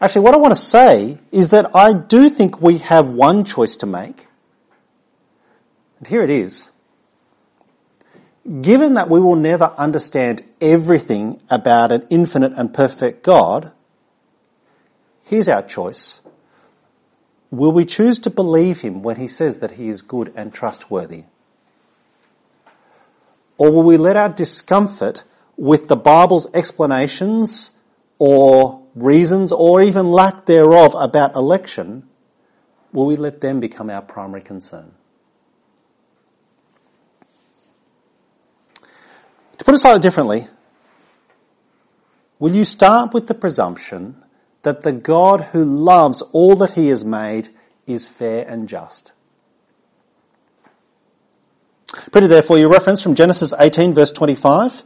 Actually, 0.00 0.22
what 0.22 0.34
I 0.34 0.38
want 0.38 0.54
to 0.54 0.60
say 0.60 1.18
is 1.30 1.48
that 1.48 1.74
I 1.74 1.92
do 1.92 2.30
think 2.30 2.62
we 2.62 2.78
have 2.78 3.08
one 3.08 3.44
choice 3.44 3.76
to 3.76 3.86
make. 3.86 4.28
And 5.98 6.08
here 6.08 6.22
it 6.22 6.30
is. 6.30 6.72
Given 8.62 8.94
that 8.94 9.10
we 9.10 9.20
will 9.20 9.36
never 9.36 9.74
understand 9.76 10.42
everything 10.60 11.40
about 11.50 11.92
an 11.92 12.06
infinite 12.08 12.54
and 12.56 12.72
perfect 12.72 13.22
God, 13.22 13.72
here's 15.24 15.48
our 15.48 15.62
choice. 15.62 16.20
Will 17.50 17.72
we 17.72 17.84
choose 17.84 18.18
to 18.20 18.30
believe 18.30 18.80
him 18.80 19.02
when 19.02 19.16
he 19.16 19.26
says 19.26 19.58
that 19.58 19.72
he 19.72 19.88
is 19.88 20.02
good 20.02 20.32
and 20.36 20.54
trustworthy? 20.54 21.24
Or 23.58 23.70
will 23.72 23.82
we 23.82 23.96
let 23.96 24.16
our 24.16 24.28
discomfort 24.28 25.24
with 25.56 25.88
the 25.88 25.96
Bible's 25.96 26.46
explanations 26.54 27.72
or 28.18 28.80
reasons 28.94 29.52
or 29.52 29.82
even 29.82 30.10
lack 30.10 30.46
thereof 30.46 30.94
about 30.98 31.34
election, 31.34 32.08
will 32.92 33.06
we 33.06 33.16
let 33.16 33.40
them 33.40 33.60
become 33.60 33.90
our 33.90 34.02
primary 34.02 34.40
concern? 34.40 34.92
To 39.58 39.64
put 39.64 39.74
it 39.74 39.78
slightly 39.78 40.00
differently, 40.00 40.48
will 42.38 42.54
you 42.54 42.64
start 42.64 43.12
with 43.12 43.26
the 43.26 43.34
presumption 43.34 44.24
that 44.62 44.82
the 44.82 44.92
God 44.92 45.40
who 45.52 45.64
loves 45.64 46.22
all 46.32 46.56
that 46.56 46.72
he 46.72 46.88
has 46.88 47.04
made 47.04 47.48
is 47.86 48.08
fair 48.08 48.46
and 48.46 48.68
just? 48.68 49.12
Printed 52.12 52.30
there 52.30 52.42
for 52.42 52.58
you 52.58 52.68
reference 52.68 53.02
from 53.02 53.14
Genesis 53.14 53.52
18 53.58 53.94
verse 53.94 54.12
25. 54.12 54.84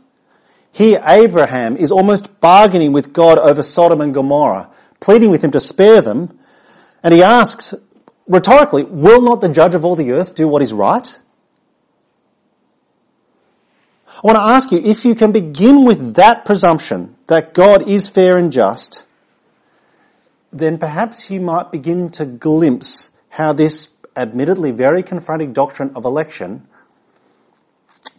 Here 0.72 1.02
Abraham 1.06 1.76
is 1.76 1.92
almost 1.92 2.40
bargaining 2.40 2.92
with 2.92 3.12
God 3.12 3.38
over 3.38 3.62
Sodom 3.62 4.00
and 4.00 4.12
Gomorrah, 4.12 4.70
pleading 5.00 5.30
with 5.30 5.42
him 5.44 5.52
to 5.52 5.60
spare 5.60 6.00
them. 6.00 6.38
And 7.02 7.14
he 7.14 7.22
asks 7.22 7.74
rhetorically, 8.26 8.84
will 8.84 9.22
not 9.22 9.40
the 9.40 9.48
judge 9.48 9.74
of 9.74 9.84
all 9.84 9.96
the 9.96 10.12
earth 10.12 10.34
do 10.34 10.48
what 10.48 10.62
is 10.62 10.72
right? 10.72 11.16
I 14.16 14.20
want 14.22 14.36
to 14.36 14.42
ask 14.42 14.72
you, 14.72 14.78
if 14.78 15.04
you 15.04 15.14
can 15.14 15.32
begin 15.32 15.84
with 15.84 16.14
that 16.14 16.44
presumption 16.44 17.16
that 17.26 17.52
God 17.52 17.88
is 17.88 18.08
fair 18.08 18.38
and 18.38 18.52
just, 18.52 19.04
then 20.54 20.78
perhaps 20.78 21.30
you 21.30 21.40
might 21.40 21.70
begin 21.70 22.10
to 22.10 22.24
glimpse 22.24 23.10
how 23.28 23.52
this 23.52 23.88
admittedly 24.16 24.70
very 24.70 25.02
confronting 25.02 25.52
doctrine 25.52 25.90
of 25.94 26.04
election 26.04 26.66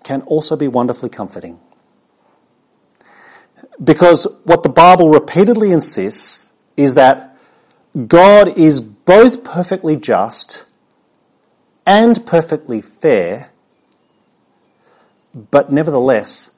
can 0.04 0.22
also 0.24 0.56
be 0.56 0.68
wonderfully 0.68 1.10
comforting. 1.10 1.60
Because 3.84 4.28
what 4.44 4.64
the 4.64 4.70
Bible 4.70 5.10
repeatedly 5.10 5.72
insists 5.72 6.52
is 6.78 6.94
that 6.96 7.38
God 8.08 8.58
is 8.58 8.82
both 8.82 9.44
perfectly 9.44 9.96
just 9.96 10.66
and 11.86 12.26
perfectly 12.26 12.82
fair 12.82 13.50
but 15.36 15.70
nevertheless, 15.70 16.52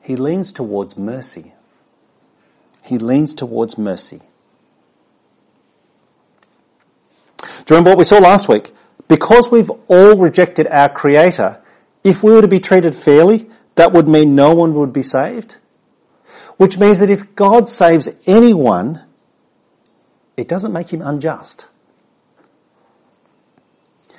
he 0.00 0.16
leans 0.16 0.50
towards 0.50 0.96
mercy. 0.96 1.52
He 2.82 2.98
leans 2.98 3.32
towards 3.34 3.78
mercy. 3.78 4.20
Do 7.38 7.46
you 7.46 7.64
remember 7.70 7.90
what 7.90 7.98
we 7.98 8.04
saw 8.04 8.18
last 8.18 8.48
week? 8.48 8.72
Because 9.08 9.50
we've 9.50 9.70
all 9.88 10.16
rejected 10.16 10.66
our 10.66 10.88
Creator, 10.88 11.60
if 12.02 12.22
we 12.22 12.32
were 12.32 12.42
to 12.42 12.48
be 12.48 12.60
treated 12.60 12.94
fairly, 12.94 13.48
that 13.74 13.92
would 13.92 14.08
mean 14.08 14.34
no 14.34 14.54
one 14.54 14.74
would 14.74 14.92
be 14.92 15.02
saved. 15.02 15.56
Which 16.56 16.78
means 16.78 17.00
that 17.00 17.10
if 17.10 17.34
God 17.34 17.68
saves 17.68 18.08
anyone, 18.26 19.04
it 20.36 20.48
doesn't 20.48 20.72
make 20.72 20.92
him 20.92 21.02
unjust. 21.02 21.68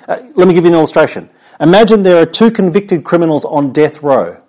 Uh, 0.06 0.18
let 0.34 0.48
me 0.48 0.54
give 0.54 0.64
you 0.64 0.70
an 0.70 0.76
illustration. 0.76 1.28
Imagine 1.60 2.02
there 2.02 2.22
are 2.22 2.26
two 2.26 2.50
convicted 2.50 3.04
criminals 3.04 3.44
on 3.44 3.72
death 3.72 4.02
row. 4.02 4.40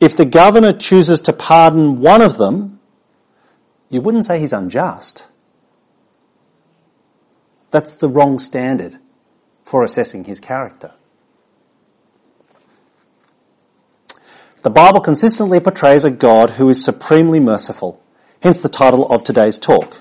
If 0.00 0.16
the 0.16 0.24
governor 0.24 0.72
chooses 0.72 1.22
to 1.22 1.32
pardon 1.32 2.00
one 2.00 2.20
of 2.20 2.36
them, 2.36 2.80
you 3.88 4.00
wouldn't 4.00 4.26
say 4.26 4.40
he's 4.40 4.52
unjust. 4.52 5.26
That's 7.74 7.96
the 7.96 8.08
wrong 8.08 8.38
standard 8.38 9.00
for 9.64 9.82
assessing 9.82 10.22
his 10.22 10.38
character. 10.38 10.92
The 14.62 14.70
Bible 14.70 15.00
consistently 15.00 15.58
portrays 15.58 16.04
a 16.04 16.10
God 16.12 16.50
who 16.50 16.68
is 16.68 16.84
supremely 16.84 17.40
merciful, 17.40 18.00
hence 18.40 18.58
the 18.58 18.68
title 18.68 19.10
of 19.10 19.24
today's 19.24 19.58
talk. 19.58 19.98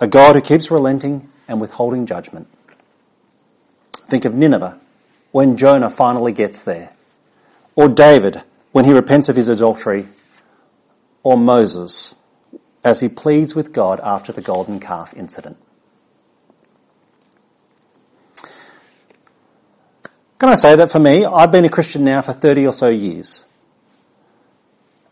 A 0.00 0.08
God 0.08 0.36
who 0.36 0.40
keeps 0.40 0.70
relenting 0.70 1.28
and 1.46 1.60
withholding 1.60 2.06
judgment. 2.06 2.48
Think 4.08 4.24
of 4.24 4.32
Nineveh 4.32 4.80
when 5.32 5.58
Jonah 5.58 5.90
finally 5.90 6.32
gets 6.32 6.62
there. 6.62 6.94
Or 7.76 7.90
David 7.90 8.42
when 8.70 8.86
he 8.86 8.94
repents 8.94 9.28
of 9.28 9.36
his 9.36 9.48
adultery. 9.48 10.06
Or 11.22 11.36
Moses 11.36 12.16
as 12.84 13.00
he 13.00 13.08
pleads 13.08 13.54
with 13.54 13.72
God 13.72 14.00
after 14.02 14.32
the 14.32 14.40
golden 14.40 14.80
calf 14.80 15.14
incident. 15.14 15.56
Can 20.38 20.48
I 20.48 20.54
say 20.54 20.74
that 20.74 20.90
for 20.90 20.98
me, 20.98 21.24
I've 21.24 21.52
been 21.52 21.64
a 21.64 21.68
Christian 21.68 22.04
now 22.04 22.20
for 22.20 22.32
30 22.32 22.66
or 22.66 22.72
so 22.72 22.88
years. 22.88 23.44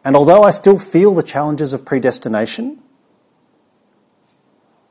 And 0.04 0.16
although 0.16 0.42
I 0.42 0.50
still 0.50 0.78
feel 0.78 1.14
the 1.14 1.22
challenges 1.22 1.72
of 1.72 1.84
predestination, 1.84 2.82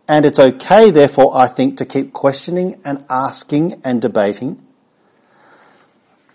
and 0.08 0.26
it's 0.26 0.40
okay, 0.40 0.92
therefore, 0.92 1.36
I 1.36 1.48
think, 1.48 1.78
to 1.78 1.86
keep 1.86 2.14
questioning 2.14 2.82
and 2.86 3.06
asking 3.10 3.82
and 3.84 4.02
debating. 4.02 4.66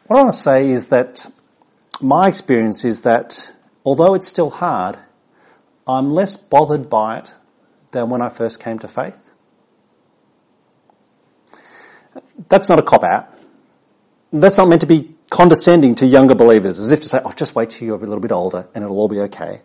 What 0.06 0.18
I 0.18 0.22
want 0.22 0.32
to 0.34 0.38
say 0.38 0.70
is 0.70 0.88
that 0.88 1.26
my 2.00 2.28
experience 2.28 2.84
is 2.84 3.00
that 3.00 3.50
although 3.84 4.14
it's 4.14 4.28
still 4.28 4.50
hard, 4.50 4.98
I'm 5.86 6.10
less 6.10 6.36
bothered 6.36 6.88
by 6.88 7.18
it 7.18 7.34
than 7.90 8.10
when 8.10 8.22
I 8.22 8.28
first 8.28 8.60
came 8.60 8.78
to 8.80 8.88
faith. 8.88 9.18
That's 12.48 12.68
not 12.68 12.78
a 12.78 12.82
cop 12.82 13.04
out. 13.04 13.28
That's 14.32 14.58
not 14.58 14.68
meant 14.68 14.80
to 14.80 14.86
be 14.86 15.14
condescending 15.30 15.96
to 15.96 16.06
younger 16.06 16.34
believers, 16.34 16.78
as 16.78 16.92
if 16.92 17.00
to 17.00 17.08
say, 17.08 17.20
oh, 17.24 17.32
just 17.32 17.54
wait 17.54 17.70
till 17.70 17.86
you're 17.86 17.96
a 17.96 18.00
little 18.00 18.20
bit 18.20 18.32
older 18.32 18.68
and 18.74 18.84
it'll 18.84 18.98
all 18.98 19.08
be 19.08 19.20
okay. 19.20 19.62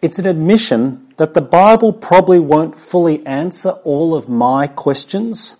It's 0.00 0.18
an 0.18 0.26
admission 0.26 1.14
that 1.16 1.34
the 1.34 1.40
Bible 1.40 1.92
probably 1.92 2.40
won't 2.40 2.76
fully 2.76 3.24
answer 3.24 3.70
all 3.84 4.14
of 4.14 4.28
my 4.28 4.66
questions 4.66 5.56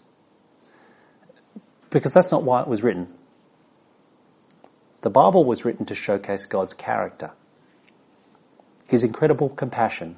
because 1.90 2.12
that's 2.12 2.32
not 2.32 2.42
why 2.42 2.62
it 2.62 2.68
was 2.68 2.82
written. 2.82 3.06
The 5.02 5.10
Bible 5.10 5.44
was 5.44 5.64
written 5.64 5.86
to 5.86 5.94
showcase 5.94 6.46
God's 6.46 6.74
character, 6.74 7.32
His 8.92 9.04
incredible 9.04 9.48
compassion, 9.48 10.16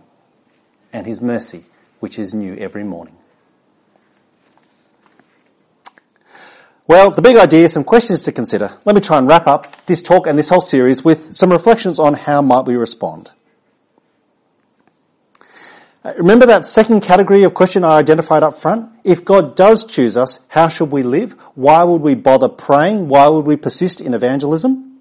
and 0.93 1.07
His 1.07 1.21
mercy, 1.21 1.63
which 2.01 2.19
is 2.19 2.35
new 2.35 2.57
every 2.57 2.83
morning. 2.83 3.15
Well, 6.89 7.13
the 7.13 7.23
big 7.23 7.37
idea, 7.37 7.69
some 7.69 7.85
questions 7.85 8.25
to 8.25 8.33
consider. 8.33 8.77
Let 8.85 8.97
me 8.97 9.01
try 9.01 9.19
and 9.19 9.29
wrap 9.29 9.47
up 9.47 9.87
this 9.87 10.03
talk 10.03 10.27
and 10.27 10.37
this 10.37 10.49
whole 10.49 10.61
series 10.61 11.05
with 11.05 11.37
some 11.37 11.53
reflections 11.53 12.01
on 12.01 12.15
how 12.15 12.43
might 12.43 12.67
we 12.67 12.75
respond. 12.75 13.31
Uh, 16.05 16.15
remember 16.19 16.47
that 16.47 16.67
second 16.67 17.03
category 17.03 17.45
of 17.45 17.55
question 17.55 17.85
I 17.85 17.99
identified 17.99 18.43
up 18.43 18.59
front? 18.59 18.91
If 19.05 19.25
God 19.25 19.55
does 19.55 19.85
choose 19.85 20.17
us, 20.17 20.41
how 20.49 20.67
should 20.67 20.91
we 20.91 21.05
live? 21.05 21.35
Why 21.55 21.85
would 21.85 22.03
we 22.03 22.17
bother 22.17 22.49
praying? 22.49 23.07
Why 23.07 23.29
would 23.29 23.47
we 23.47 23.55
persist 23.55 24.01
in 24.01 24.15
evangelism? 24.15 24.94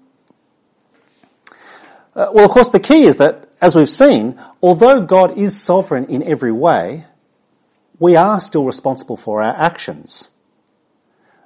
Uh, 2.14 2.30
well, 2.32 2.44
of 2.44 2.50
course, 2.50 2.70
the 2.70 2.80
key 2.80 3.04
is 3.04 3.16
that, 3.16 3.48
as 3.60 3.74
we've 3.74 3.90
seen, 3.90 4.40
although 4.62 5.00
God 5.00 5.36
is 5.36 5.60
sovereign 5.60 6.04
in 6.04 6.22
every 6.22 6.52
way, 6.52 7.06
we 7.98 8.14
are 8.14 8.40
still 8.40 8.64
responsible 8.64 9.16
for 9.16 9.42
our 9.42 9.54
actions. 9.54 10.30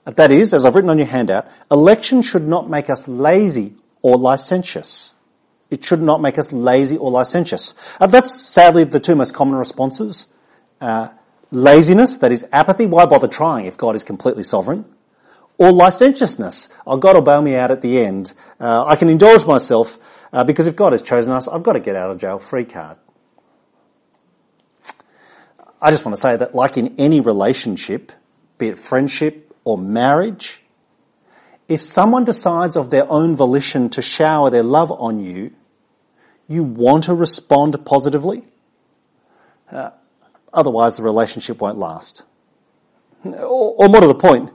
Uh, 0.04 0.10
that 0.12 0.30
is, 0.30 0.52
as 0.52 0.64
I've 0.64 0.74
written 0.74 0.90
on 0.90 0.98
your 0.98 1.06
handout, 1.06 1.46
election 1.70 2.20
should 2.22 2.46
not 2.46 2.68
make 2.68 2.90
us 2.90 3.08
lazy 3.08 3.74
or 4.02 4.16
licentious. 4.16 5.14
It 5.70 5.84
should 5.84 6.02
not 6.02 6.20
make 6.20 6.38
us 6.38 6.52
lazy 6.52 6.96
or 6.96 7.10
licentious. 7.10 7.74
Uh, 8.00 8.06
that's 8.06 8.40
sadly 8.40 8.84
the 8.84 9.00
two 9.00 9.14
most 9.14 9.34
common 9.34 9.56
responses. 9.56 10.26
Uh, 10.80 11.08
laziness, 11.50 12.16
that 12.16 12.32
is 12.32 12.46
apathy, 12.52 12.86
why 12.86 13.06
bother 13.06 13.28
trying 13.28 13.66
if 13.66 13.76
God 13.76 13.96
is 13.96 14.02
completely 14.02 14.44
sovereign? 14.44 14.84
Or 15.58 15.72
licentiousness, 15.72 16.68
oh, 16.86 16.96
God 16.98 17.16
will 17.16 17.22
bail 17.22 17.42
me 17.42 17.56
out 17.56 17.70
at 17.70 17.82
the 17.82 17.98
end. 17.98 18.32
Uh, 18.60 18.84
I 18.84 18.96
can 18.96 19.08
indulge 19.08 19.44
myself 19.44 19.98
uh, 20.32 20.44
because 20.44 20.66
if 20.66 20.76
God 20.76 20.92
has 20.92 21.02
chosen 21.02 21.32
us, 21.32 21.48
I've 21.48 21.62
got 21.62 21.74
to 21.74 21.80
get 21.80 21.96
out 21.96 22.10
of 22.10 22.18
jail 22.18 22.38
free 22.38 22.64
card. 22.64 22.98
I 25.80 25.90
just 25.90 26.04
want 26.04 26.16
to 26.16 26.20
say 26.20 26.36
that 26.36 26.54
like 26.54 26.76
in 26.76 26.96
any 26.98 27.20
relationship, 27.20 28.12
be 28.58 28.68
it 28.68 28.78
friendship 28.78 29.54
or 29.64 29.78
marriage, 29.78 30.62
if 31.68 31.82
someone 31.82 32.24
decides 32.24 32.76
of 32.76 32.90
their 32.90 33.10
own 33.10 33.36
volition 33.36 33.90
to 33.90 34.02
shower 34.02 34.50
their 34.50 34.62
love 34.62 34.90
on 34.90 35.20
you, 35.20 35.52
you 36.48 36.64
want 36.64 37.04
to 37.04 37.14
respond 37.14 37.76
positively. 37.84 38.42
Uh, 39.70 39.90
otherwise 40.52 40.96
the 40.96 41.02
relationship 41.02 41.60
won't 41.60 41.78
last. 41.78 42.24
Or, 43.24 43.74
or 43.76 43.88
more 43.88 44.00
to 44.00 44.06
the 44.06 44.14
point, 44.14 44.50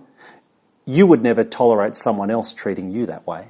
you 0.85 1.05
would 1.07 1.21
never 1.21 1.43
tolerate 1.43 1.95
someone 1.95 2.31
else 2.31 2.51
treating 2.51 2.91
you 2.91 3.05
that 3.05 3.25
way. 3.27 3.47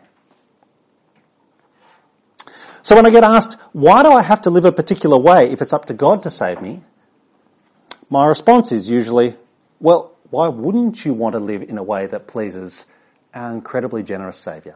So 2.83 2.97
when 2.97 3.05
I 3.05 3.09
get 3.11 3.23
asked, 3.23 3.57
why 3.71 4.03
do 4.03 4.11
I 4.11 4.21
have 4.21 4.41
to 4.41 4.49
live 4.49 4.65
a 4.65 4.71
particular 4.71 5.17
way 5.17 5.49
if 5.49 5.61
it's 5.61 5.71
up 5.71 5.85
to 5.85 5.93
God 5.93 6.23
to 6.23 6.29
save 6.29 6.61
me? 6.61 6.81
My 8.09 8.27
response 8.27 8.73
is 8.73 8.89
usually, 8.89 9.35
well, 9.79 10.11
why 10.29 10.49
wouldn't 10.49 11.05
you 11.05 11.13
want 11.13 11.33
to 11.33 11.39
live 11.39 11.63
in 11.63 11.77
a 11.77 11.83
way 11.83 12.07
that 12.07 12.27
pleases 12.27 12.85
our 13.33 13.53
incredibly 13.53 14.03
generous 14.03 14.37
Saviour? 14.37 14.75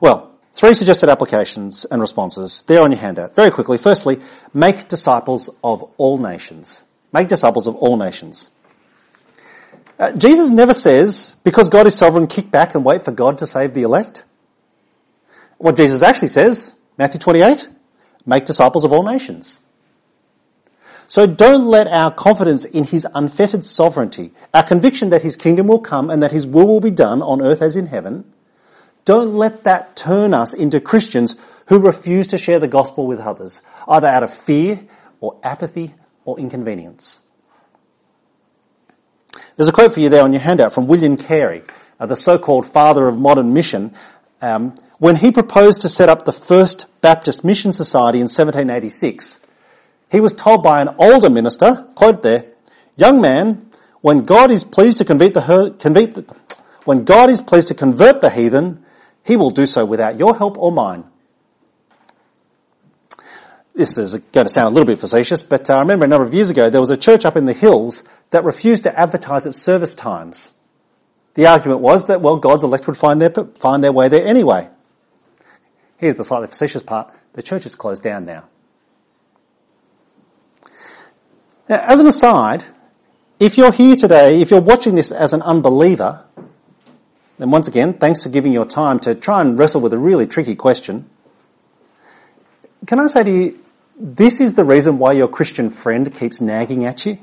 Well, 0.00 0.38
three 0.54 0.72
suggested 0.72 1.08
applications 1.08 1.84
and 1.84 2.00
responses 2.00 2.62
there 2.68 2.82
on 2.82 2.92
your 2.92 3.00
handout. 3.00 3.34
Very 3.34 3.50
quickly. 3.50 3.76
Firstly, 3.76 4.20
make 4.54 4.86
disciples 4.86 5.50
of 5.64 5.82
all 5.96 6.16
nations. 6.16 6.84
Make 7.12 7.26
disciples 7.26 7.66
of 7.66 7.74
all 7.74 7.96
nations. 7.96 8.50
Uh, 9.98 10.12
Jesus 10.12 10.48
never 10.48 10.74
says, 10.74 11.36
because 11.42 11.68
God 11.68 11.88
is 11.88 11.96
sovereign, 11.96 12.28
kick 12.28 12.52
back 12.52 12.76
and 12.76 12.84
wait 12.84 13.04
for 13.04 13.10
God 13.10 13.38
to 13.38 13.46
save 13.46 13.74
the 13.74 13.82
elect. 13.82 14.24
What 15.60 15.76
Jesus 15.76 16.00
actually 16.00 16.28
says, 16.28 16.74
Matthew 16.96 17.20
28, 17.20 17.68
make 18.24 18.46
disciples 18.46 18.86
of 18.86 18.92
all 18.92 19.02
nations. 19.02 19.60
So 21.06 21.26
don't 21.26 21.66
let 21.66 21.86
our 21.86 22.10
confidence 22.10 22.64
in 22.64 22.84
his 22.84 23.06
unfettered 23.14 23.66
sovereignty, 23.66 24.32
our 24.54 24.62
conviction 24.62 25.10
that 25.10 25.20
his 25.20 25.36
kingdom 25.36 25.66
will 25.66 25.80
come 25.80 26.08
and 26.08 26.22
that 26.22 26.32
his 26.32 26.46
will 26.46 26.66
will 26.66 26.80
be 26.80 26.90
done 26.90 27.20
on 27.20 27.42
earth 27.42 27.60
as 27.60 27.76
in 27.76 27.84
heaven, 27.84 28.24
don't 29.04 29.34
let 29.34 29.64
that 29.64 29.96
turn 29.96 30.32
us 30.32 30.54
into 30.54 30.80
Christians 30.80 31.36
who 31.66 31.78
refuse 31.78 32.28
to 32.28 32.38
share 32.38 32.58
the 32.58 32.66
gospel 32.66 33.06
with 33.06 33.20
others, 33.20 33.60
either 33.86 34.08
out 34.08 34.22
of 34.22 34.32
fear 34.32 34.80
or 35.20 35.38
apathy 35.42 35.92
or 36.24 36.40
inconvenience. 36.40 37.20
There's 39.56 39.68
a 39.68 39.72
quote 39.72 39.92
for 39.92 40.00
you 40.00 40.08
there 40.08 40.22
on 40.22 40.32
your 40.32 40.40
handout 40.40 40.72
from 40.72 40.86
William 40.86 41.18
Carey, 41.18 41.64
uh, 41.98 42.06
the 42.06 42.16
so-called 42.16 42.64
father 42.64 43.06
of 43.06 43.18
modern 43.18 43.52
mission. 43.52 43.92
Um, 44.40 44.74
when 45.00 45.16
he 45.16 45.32
proposed 45.32 45.80
to 45.80 45.88
set 45.88 46.10
up 46.10 46.26
the 46.26 46.32
first 46.32 46.84
Baptist 47.00 47.42
Mission 47.42 47.72
Society 47.72 48.18
in 48.18 48.24
1786, 48.24 49.40
he 50.10 50.20
was 50.20 50.34
told 50.34 50.62
by 50.62 50.82
an 50.82 50.90
older 50.98 51.30
minister, 51.30 51.88
quote 51.94 52.22
there, 52.22 52.44
young 52.96 53.18
man, 53.18 53.70
when 54.02 54.24
God 54.24 54.50
is 54.50 54.62
pleased 54.62 54.98
to 54.98 55.06
convert 55.06 55.32
the, 55.32 55.74
convert 55.78 56.14
the, 56.14 56.36
when 56.84 57.04
God 57.04 57.30
is 57.30 57.40
pleased 57.40 57.68
to 57.68 57.74
convert 57.74 58.20
the 58.20 58.28
heathen, 58.28 58.84
he 59.24 59.38
will 59.38 59.48
do 59.48 59.64
so 59.64 59.86
without 59.86 60.18
your 60.18 60.36
help 60.36 60.58
or 60.58 60.70
mine. 60.70 61.04
This 63.74 63.96
is 63.96 64.18
going 64.18 64.46
to 64.46 64.52
sound 64.52 64.66
a 64.66 64.70
little 64.70 64.86
bit 64.86 65.00
facetious, 65.00 65.42
but 65.42 65.70
uh, 65.70 65.76
I 65.76 65.80
remember 65.80 66.04
a 66.04 66.08
number 66.08 66.26
of 66.26 66.34
years 66.34 66.50
ago 66.50 66.68
there 66.68 66.80
was 66.80 66.90
a 66.90 66.96
church 66.98 67.24
up 67.24 67.38
in 67.38 67.46
the 67.46 67.54
hills 67.54 68.04
that 68.32 68.44
refused 68.44 68.84
to 68.84 69.00
advertise 69.00 69.46
its 69.46 69.56
service 69.56 69.94
times. 69.94 70.52
The 71.34 71.46
argument 71.46 71.80
was 71.80 72.04
that, 72.06 72.20
well, 72.20 72.36
God's 72.36 72.64
elect 72.64 72.86
would 72.86 72.98
find 72.98 73.22
their, 73.22 73.30
find 73.30 73.82
their 73.82 73.92
way 73.92 74.08
there 74.08 74.26
anyway. 74.26 74.68
Here's 76.00 76.14
the 76.14 76.24
slightly 76.24 76.48
facetious 76.48 76.82
part. 76.82 77.12
The 77.34 77.42
church 77.42 77.66
is 77.66 77.74
closed 77.74 78.02
down 78.02 78.24
now. 78.24 78.44
Now, 81.68 81.84
as 81.86 82.00
an 82.00 82.06
aside, 82.06 82.64
if 83.38 83.58
you're 83.58 83.70
here 83.70 83.96
today, 83.96 84.40
if 84.40 84.50
you're 84.50 84.62
watching 84.62 84.94
this 84.94 85.12
as 85.12 85.34
an 85.34 85.42
unbeliever, 85.42 86.24
then 87.36 87.50
once 87.50 87.68
again, 87.68 87.92
thanks 87.92 88.22
for 88.22 88.30
giving 88.30 88.54
your 88.54 88.64
time 88.64 88.98
to 89.00 89.14
try 89.14 89.42
and 89.42 89.58
wrestle 89.58 89.82
with 89.82 89.92
a 89.92 89.98
really 89.98 90.26
tricky 90.26 90.54
question. 90.54 91.08
Can 92.86 92.98
I 92.98 93.06
say 93.06 93.22
to 93.22 93.30
you, 93.30 93.64
this 93.94 94.40
is 94.40 94.54
the 94.54 94.64
reason 94.64 94.98
why 94.98 95.12
your 95.12 95.28
Christian 95.28 95.68
friend 95.68 96.12
keeps 96.14 96.40
nagging 96.40 96.86
at 96.86 97.04
you? 97.04 97.18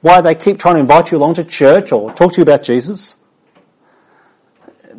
Why 0.00 0.22
they 0.22 0.34
keep 0.34 0.58
trying 0.58 0.76
to 0.76 0.80
invite 0.80 1.10
you 1.10 1.18
along 1.18 1.34
to 1.34 1.44
church 1.44 1.92
or 1.92 2.14
talk 2.14 2.32
to 2.32 2.38
you 2.38 2.42
about 2.42 2.62
Jesus? 2.62 3.18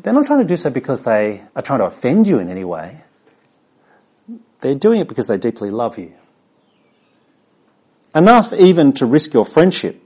They're 0.05 0.13
not 0.13 0.27
trying 0.27 0.41
to 0.41 0.45
do 0.45 0.55
so 0.55 0.69
because 0.69 1.01
they 1.01 1.41
are 1.55 1.63
trying 1.63 1.79
to 1.79 1.87
offend 1.87 2.27
you 2.27 2.37
in 2.37 2.47
any 2.47 2.63
way. 2.63 3.01
They're 4.59 4.75
doing 4.75 5.01
it 5.01 5.07
because 5.07 5.25
they 5.25 5.39
deeply 5.39 5.71
love 5.71 5.97
you. 5.97 6.13
Enough 8.13 8.53
even 8.53 8.93
to 8.93 9.07
risk 9.07 9.33
your 9.33 9.45
friendship 9.45 9.99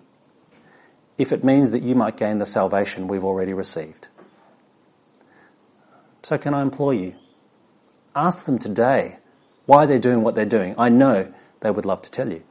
if 1.18 1.34
it 1.34 1.44
means 1.44 1.72
that 1.72 1.82
you 1.82 1.96
might 1.96 2.16
gain 2.16 2.38
the 2.38 2.46
salvation 2.46 3.10
we've 3.10 3.26
already 3.26 3.52
received. 3.52 4.08
So 6.24 6.38
can 6.38 6.54
I 6.54 6.62
implore 6.62 6.94
you, 6.94 7.16
ask 8.16 8.46
them 8.46 8.58
today 8.58 9.18
why 9.66 9.86
they're 9.86 10.00
doing 10.00 10.24
what 10.24 10.34
they're 10.34 10.46
doing. 10.46 10.76
I 10.78 10.88
know 10.88 11.34
they 11.60 11.72
would 11.72 11.86
love 11.86 12.04
to 12.04 12.10
tell 12.10 12.32
you. 12.32 12.42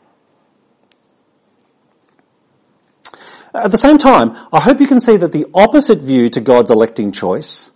At 3.55 3.71
the 3.71 3.79
same 3.79 3.99
time, 3.99 4.37
I 4.53 4.61
hope 4.61 4.81
you 4.81 4.87
can 4.87 5.01
see 5.01 5.17
that 5.17 5.33
the 5.33 5.47
opposite 5.55 5.99
view 5.99 6.29
to 6.31 6.41
God's 6.41 6.71
electing 6.71 7.13
choice, 7.13 7.71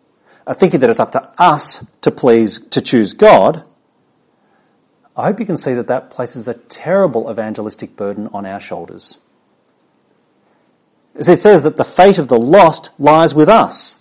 uh, 0.46 0.54
thinking 0.54 0.80
that 0.80 0.90
it's 0.90 1.00
up 1.00 1.12
to 1.12 1.32
us 1.38 1.84
to 2.02 2.10
please, 2.10 2.60
to 2.70 2.80
choose 2.80 3.14
God, 3.14 3.64
I 5.16 5.26
hope 5.26 5.40
you 5.40 5.46
can 5.46 5.56
see 5.56 5.74
that 5.74 5.88
that 5.88 6.10
places 6.10 6.48
a 6.48 6.54
terrible 6.54 7.30
evangelistic 7.30 7.96
burden 7.96 8.28
on 8.32 8.46
our 8.46 8.60
shoulders. 8.60 9.20
As 11.14 11.28
it 11.28 11.40
says 11.40 11.62
that 11.64 11.76
the 11.76 11.84
fate 11.84 12.18
of 12.18 12.28
the 12.28 12.38
lost 12.38 12.90
lies 12.98 13.34
with 13.34 13.48
us. 13.48 13.98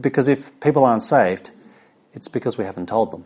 Because 0.00 0.28
if 0.28 0.60
people 0.60 0.84
aren't 0.84 1.02
saved, 1.02 1.50
it's 2.12 2.28
because 2.28 2.58
we 2.58 2.64
haven't 2.64 2.90
told 2.90 3.10
them. 3.10 3.24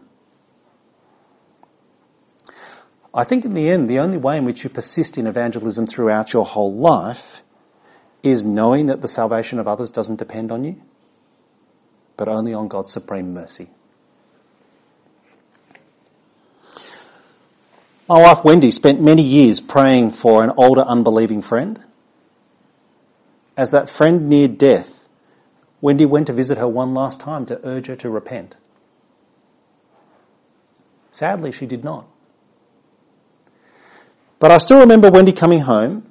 I 3.14 3.24
think 3.24 3.44
in 3.44 3.54
the 3.54 3.68
end, 3.68 3.90
the 3.90 3.98
only 3.98 4.16
way 4.16 4.38
in 4.38 4.44
which 4.44 4.64
you 4.64 4.70
persist 4.70 5.18
in 5.18 5.26
evangelism 5.26 5.86
throughout 5.86 6.32
your 6.32 6.46
whole 6.46 6.74
life 6.74 7.42
is 8.22 8.42
knowing 8.42 8.86
that 8.86 9.02
the 9.02 9.08
salvation 9.08 9.58
of 9.58 9.68
others 9.68 9.90
doesn't 9.90 10.16
depend 10.16 10.50
on 10.50 10.64
you, 10.64 10.80
but 12.16 12.28
only 12.28 12.54
on 12.54 12.68
God's 12.68 12.90
supreme 12.90 13.34
mercy. 13.34 13.68
My 18.08 18.20
wife 18.20 18.44
Wendy 18.44 18.70
spent 18.70 19.00
many 19.00 19.22
years 19.22 19.60
praying 19.60 20.12
for 20.12 20.42
an 20.42 20.52
older 20.56 20.82
unbelieving 20.82 21.42
friend. 21.42 21.84
As 23.56 23.70
that 23.70 23.90
friend 23.90 24.28
neared 24.28 24.58
death, 24.58 25.04
Wendy 25.80 26.06
went 26.06 26.28
to 26.28 26.32
visit 26.32 26.58
her 26.58 26.68
one 26.68 26.94
last 26.94 27.20
time 27.20 27.44
to 27.46 27.60
urge 27.66 27.86
her 27.86 27.96
to 27.96 28.08
repent. 28.08 28.56
Sadly, 31.10 31.52
she 31.52 31.66
did 31.66 31.84
not. 31.84 32.06
But 34.42 34.50
I 34.50 34.56
still 34.56 34.80
remember 34.80 35.08
Wendy 35.08 35.30
coming 35.30 35.60
home, 35.60 36.02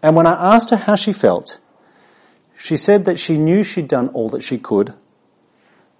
and 0.00 0.14
when 0.14 0.24
I 0.24 0.54
asked 0.54 0.70
her 0.70 0.76
how 0.76 0.94
she 0.94 1.12
felt, 1.12 1.58
she 2.56 2.76
said 2.76 3.06
that 3.06 3.18
she 3.18 3.38
knew 3.38 3.64
she'd 3.64 3.88
done 3.88 4.06
all 4.10 4.28
that 4.28 4.44
she 4.44 4.56
could, 4.56 4.94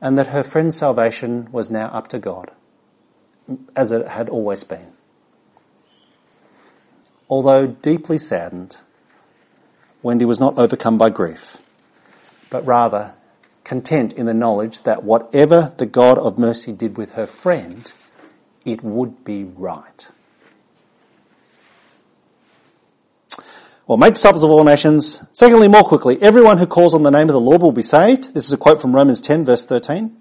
and 0.00 0.16
that 0.16 0.28
her 0.28 0.44
friend's 0.44 0.76
salvation 0.76 1.48
was 1.50 1.68
now 1.68 1.86
up 1.88 2.06
to 2.10 2.20
God, 2.20 2.52
as 3.74 3.90
it 3.90 4.06
had 4.06 4.28
always 4.28 4.62
been. 4.62 4.92
Although 7.28 7.66
deeply 7.66 8.18
saddened, 8.18 8.76
Wendy 10.04 10.24
was 10.24 10.38
not 10.38 10.56
overcome 10.60 10.98
by 10.98 11.10
grief, 11.10 11.56
but 12.48 12.64
rather 12.64 13.14
content 13.64 14.12
in 14.12 14.26
the 14.26 14.34
knowledge 14.34 14.84
that 14.84 15.02
whatever 15.02 15.74
the 15.78 15.86
God 15.86 16.16
of 16.16 16.38
mercy 16.38 16.70
did 16.70 16.96
with 16.96 17.14
her 17.14 17.26
friend, 17.26 17.92
it 18.64 18.84
would 18.84 19.24
be 19.24 19.42
right. 19.42 20.08
Well, 23.86 23.98
make 23.98 24.14
disciples 24.14 24.42
of 24.42 24.50
all 24.50 24.64
nations. 24.64 25.22
Secondly, 25.32 25.68
more 25.68 25.84
quickly, 25.84 26.20
everyone 26.20 26.58
who 26.58 26.66
calls 26.66 26.92
on 26.92 27.04
the 27.04 27.10
name 27.10 27.28
of 27.28 27.34
the 27.34 27.40
Lord 27.40 27.62
will 27.62 27.70
be 27.70 27.82
saved. 27.82 28.34
This 28.34 28.44
is 28.44 28.52
a 28.52 28.56
quote 28.56 28.80
from 28.80 28.96
Romans 28.96 29.20
10 29.20 29.44
verse 29.44 29.64
13. 29.64 30.16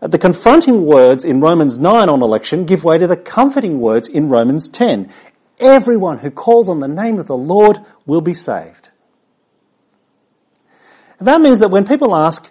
The 0.00 0.18
confronting 0.18 0.84
words 0.84 1.24
in 1.24 1.40
Romans 1.40 1.78
9 1.78 2.08
on 2.08 2.22
election 2.22 2.66
give 2.66 2.84
way 2.84 2.98
to 2.98 3.06
the 3.06 3.16
comforting 3.16 3.80
words 3.80 4.06
in 4.06 4.28
Romans 4.28 4.68
10. 4.68 5.10
Everyone 5.60 6.18
who 6.18 6.30
calls 6.30 6.68
on 6.68 6.80
the 6.80 6.88
name 6.88 7.18
of 7.18 7.26
the 7.26 7.36
Lord 7.36 7.78
will 8.04 8.20
be 8.20 8.34
saved. 8.34 8.90
And 11.18 11.28
that 11.28 11.40
means 11.40 11.60
that 11.60 11.70
when 11.70 11.86
people 11.86 12.14
ask, 12.14 12.50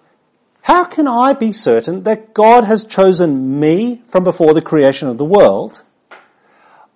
how 0.61 0.85
can 0.85 1.07
I 1.07 1.33
be 1.33 1.51
certain 1.51 2.03
that 2.03 2.33
God 2.33 2.63
has 2.63 2.85
chosen 2.85 3.59
me 3.59 4.01
from 4.07 4.23
before 4.23 4.53
the 4.53 4.61
creation 4.61 5.09
of 5.09 5.17
the 5.17 5.25
world? 5.25 5.83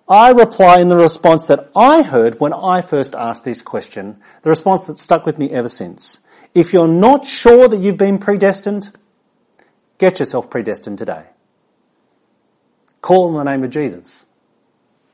I 0.08 0.30
reply 0.30 0.80
in 0.80 0.88
the 0.88 0.96
response 0.96 1.46
that 1.46 1.70
I 1.74 2.02
heard 2.02 2.38
when 2.38 2.52
I 2.52 2.80
first 2.80 3.14
asked 3.14 3.44
this 3.44 3.60
question, 3.60 4.20
the 4.42 4.50
response 4.50 4.86
that 4.86 4.98
stuck 4.98 5.26
with 5.26 5.38
me 5.38 5.50
ever 5.50 5.68
since. 5.68 6.20
If 6.54 6.72
you're 6.72 6.88
not 6.88 7.26
sure 7.26 7.66
that 7.68 7.78
you've 7.78 7.96
been 7.96 8.18
predestined, 8.18 8.90
get 9.98 10.20
yourself 10.20 10.48
predestined 10.48 10.98
today. 10.98 11.24
Call 13.02 13.28
on 13.28 13.44
the 13.44 13.50
name 13.50 13.64
of 13.64 13.70
Jesus 13.70 14.26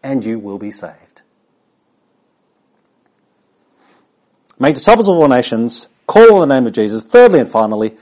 and 0.02 0.24
you 0.24 0.38
will 0.38 0.58
be 0.58 0.70
saved. 0.70 1.22
Make 4.58 4.74
disciples 4.74 5.08
of 5.08 5.16
all 5.16 5.28
nations, 5.28 5.88
call 6.06 6.40
on 6.40 6.48
the 6.48 6.54
name 6.54 6.66
of 6.66 6.72
Jesus. 6.72 7.02
Thirdly 7.02 7.40
and 7.40 7.48
finally, 7.48 7.96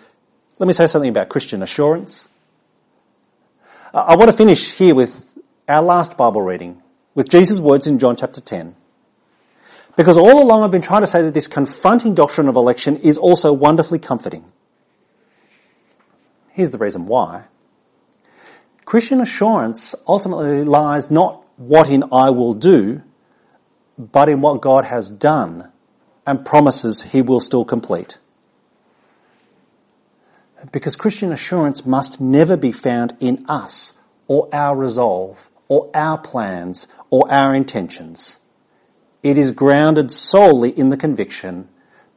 let 0.58 0.66
me 0.66 0.72
say 0.72 0.86
something 0.86 1.08
about 1.10 1.28
Christian 1.28 1.62
assurance. 1.62 2.28
I 3.94 4.16
want 4.16 4.30
to 4.30 4.36
finish 4.36 4.72
here 4.72 4.94
with 4.94 5.29
our 5.70 5.82
last 5.82 6.16
Bible 6.16 6.42
reading 6.42 6.82
with 7.14 7.28
Jesus' 7.28 7.60
words 7.60 7.86
in 7.86 8.00
John 8.00 8.16
chapter 8.16 8.40
10. 8.40 8.74
Because 9.96 10.18
all 10.18 10.42
along 10.42 10.64
I've 10.64 10.72
been 10.72 10.82
trying 10.82 11.02
to 11.02 11.06
say 11.06 11.22
that 11.22 11.32
this 11.32 11.46
confronting 11.46 12.14
doctrine 12.14 12.48
of 12.48 12.56
election 12.56 12.96
is 12.96 13.16
also 13.16 13.52
wonderfully 13.52 14.00
comforting. 14.00 14.44
Here's 16.50 16.70
the 16.70 16.78
reason 16.78 17.06
why. 17.06 17.44
Christian 18.84 19.20
assurance 19.20 19.94
ultimately 20.08 20.64
lies 20.64 21.08
not 21.08 21.44
what 21.56 21.88
in 21.88 22.02
I 22.10 22.30
will 22.30 22.54
do, 22.54 23.02
but 23.96 24.28
in 24.28 24.40
what 24.40 24.60
God 24.60 24.84
has 24.86 25.08
done 25.08 25.70
and 26.26 26.44
promises 26.44 27.02
he 27.02 27.22
will 27.22 27.38
still 27.38 27.64
complete. 27.64 28.18
Because 30.72 30.96
Christian 30.96 31.30
assurance 31.32 31.86
must 31.86 32.20
never 32.20 32.56
be 32.56 32.72
found 32.72 33.16
in 33.20 33.44
us 33.48 33.92
or 34.26 34.48
our 34.52 34.76
resolve 34.76 35.49
or 35.70 35.88
our 35.94 36.18
plans 36.18 36.88
or 37.10 37.32
our 37.32 37.54
intentions. 37.54 38.40
It 39.22 39.38
is 39.38 39.52
grounded 39.52 40.10
solely 40.10 40.70
in 40.70 40.90
the 40.90 40.96
conviction 40.96 41.68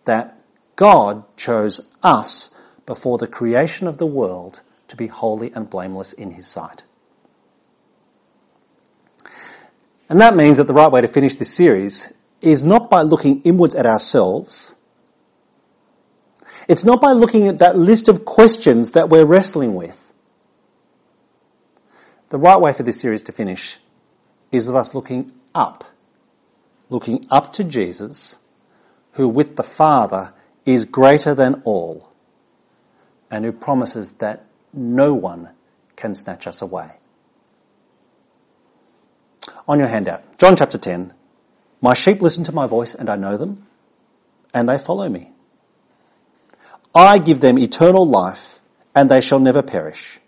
that 0.05 0.39
God 0.75 1.23
chose 1.37 1.79
us 2.01 2.49
before 2.85 3.19
the 3.19 3.27
creation 3.27 3.87
of 3.87 3.99
the 3.99 4.07
world 4.07 4.61
to 4.87 4.95
be 4.95 5.07
holy 5.07 5.53
and 5.53 5.69
blameless 5.69 6.13
in 6.13 6.31
His 6.31 6.47
sight. 6.47 6.83
And 10.09 10.19
that 10.19 10.35
means 10.35 10.57
that 10.57 10.65
the 10.65 10.73
right 10.73 10.91
way 10.91 11.01
to 11.01 11.07
finish 11.07 11.35
this 11.35 11.53
series 11.53 12.11
is 12.41 12.63
not 12.63 12.89
by 12.89 13.03
looking 13.03 13.41
inwards 13.43 13.75
at 13.75 13.85
ourselves. 13.85 14.73
It's 16.67 16.83
not 16.83 17.01
by 17.01 17.11
looking 17.11 17.47
at 17.47 17.59
that 17.59 17.77
list 17.77 18.09
of 18.09 18.25
questions 18.25 18.91
that 18.91 19.09
we're 19.09 19.25
wrestling 19.25 19.75
with. 19.75 20.12
The 22.33 22.39
right 22.39 22.59
way 22.59 22.73
for 22.73 22.81
this 22.81 22.99
series 22.99 23.21
to 23.23 23.31
finish 23.31 23.77
is 24.51 24.65
with 24.65 24.75
us 24.75 24.95
looking 24.95 25.33
up. 25.53 25.83
Looking 26.89 27.27
up 27.29 27.53
to 27.53 27.63
Jesus, 27.63 28.39
who 29.11 29.27
with 29.27 29.55
the 29.55 29.61
Father 29.61 30.33
is 30.65 30.85
greater 30.85 31.35
than 31.35 31.61
all, 31.63 32.09
and 33.29 33.45
who 33.45 33.51
promises 33.51 34.13
that 34.13 34.47
no 34.73 35.13
one 35.13 35.49
can 35.95 36.15
snatch 36.15 36.47
us 36.47 36.63
away. 36.63 36.93
On 39.67 39.77
your 39.77 39.87
handout, 39.87 40.39
John 40.39 40.55
chapter 40.55 40.79
10. 40.79 41.13
My 41.81 41.93
sheep 41.93 42.19
listen 42.19 42.45
to 42.45 42.51
my 42.51 42.65
voice 42.65 42.95
and 42.95 43.11
I 43.11 43.15
know 43.15 43.37
them, 43.37 43.67
and 44.55 44.67
they 44.67 44.79
follow 44.79 45.07
me. 45.07 45.29
I 46.95 47.19
give 47.19 47.41
them 47.41 47.59
eternal 47.59 48.07
life, 48.07 48.59
and 48.95 49.07
they 49.07 49.21
shall 49.21 49.39
never 49.39 49.61
perish. 49.61 50.19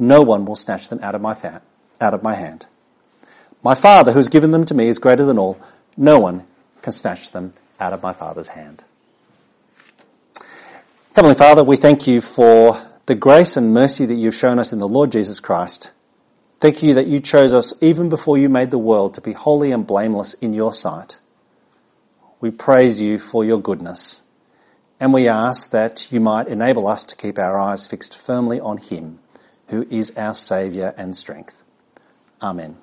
No 0.00 0.22
one 0.22 0.46
will 0.46 0.56
snatch 0.56 0.88
them 0.88 0.98
out 1.02 1.14
of 1.14 1.20
my, 1.20 1.34
fa- 1.34 1.60
out 2.00 2.14
of 2.14 2.22
my 2.22 2.34
hand. 2.34 2.66
My 3.62 3.74
Father, 3.74 4.12
who 4.12 4.18
has 4.18 4.30
given 4.30 4.50
them 4.50 4.64
to 4.64 4.74
me, 4.74 4.88
is 4.88 4.98
greater 4.98 5.26
than 5.26 5.38
all. 5.38 5.60
No 5.94 6.18
one 6.18 6.46
can 6.80 6.94
snatch 6.94 7.32
them 7.32 7.52
out 7.78 7.92
of 7.92 8.02
my 8.02 8.14
Father's 8.14 8.48
hand. 8.48 8.82
Heavenly 11.14 11.34
Father, 11.34 11.62
we 11.62 11.76
thank 11.76 12.06
you 12.06 12.22
for 12.22 12.80
the 13.04 13.14
grace 13.14 13.58
and 13.58 13.74
mercy 13.74 14.06
that 14.06 14.14
you've 14.14 14.34
shown 14.34 14.58
us 14.58 14.72
in 14.72 14.78
the 14.78 14.88
Lord 14.88 15.12
Jesus 15.12 15.38
Christ. 15.38 15.92
Thank 16.60 16.82
you 16.82 16.94
that 16.94 17.06
you 17.06 17.20
chose 17.20 17.52
us 17.52 17.74
even 17.82 18.08
before 18.08 18.38
you 18.38 18.48
made 18.48 18.70
the 18.70 18.78
world 18.78 19.12
to 19.14 19.20
be 19.20 19.34
holy 19.34 19.70
and 19.70 19.86
blameless 19.86 20.32
in 20.34 20.54
your 20.54 20.72
sight. 20.72 21.18
We 22.40 22.50
praise 22.50 23.02
you 23.02 23.18
for 23.18 23.44
your 23.44 23.60
goodness 23.60 24.22
and 24.98 25.12
we 25.12 25.28
ask 25.28 25.70
that 25.70 26.10
you 26.10 26.20
might 26.20 26.48
enable 26.48 26.86
us 26.86 27.04
to 27.04 27.16
keep 27.16 27.38
our 27.38 27.58
eyes 27.58 27.86
fixed 27.86 28.18
firmly 28.18 28.60
on 28.60 28.78
him 28.78 29.18
who 29.70 29.86
is 29.88 30.12
our 30.16 30.34
saviour 30.34 30.92
and 30.96 31.16
strength. 31.16 31.62
Amen. 32.42 32.76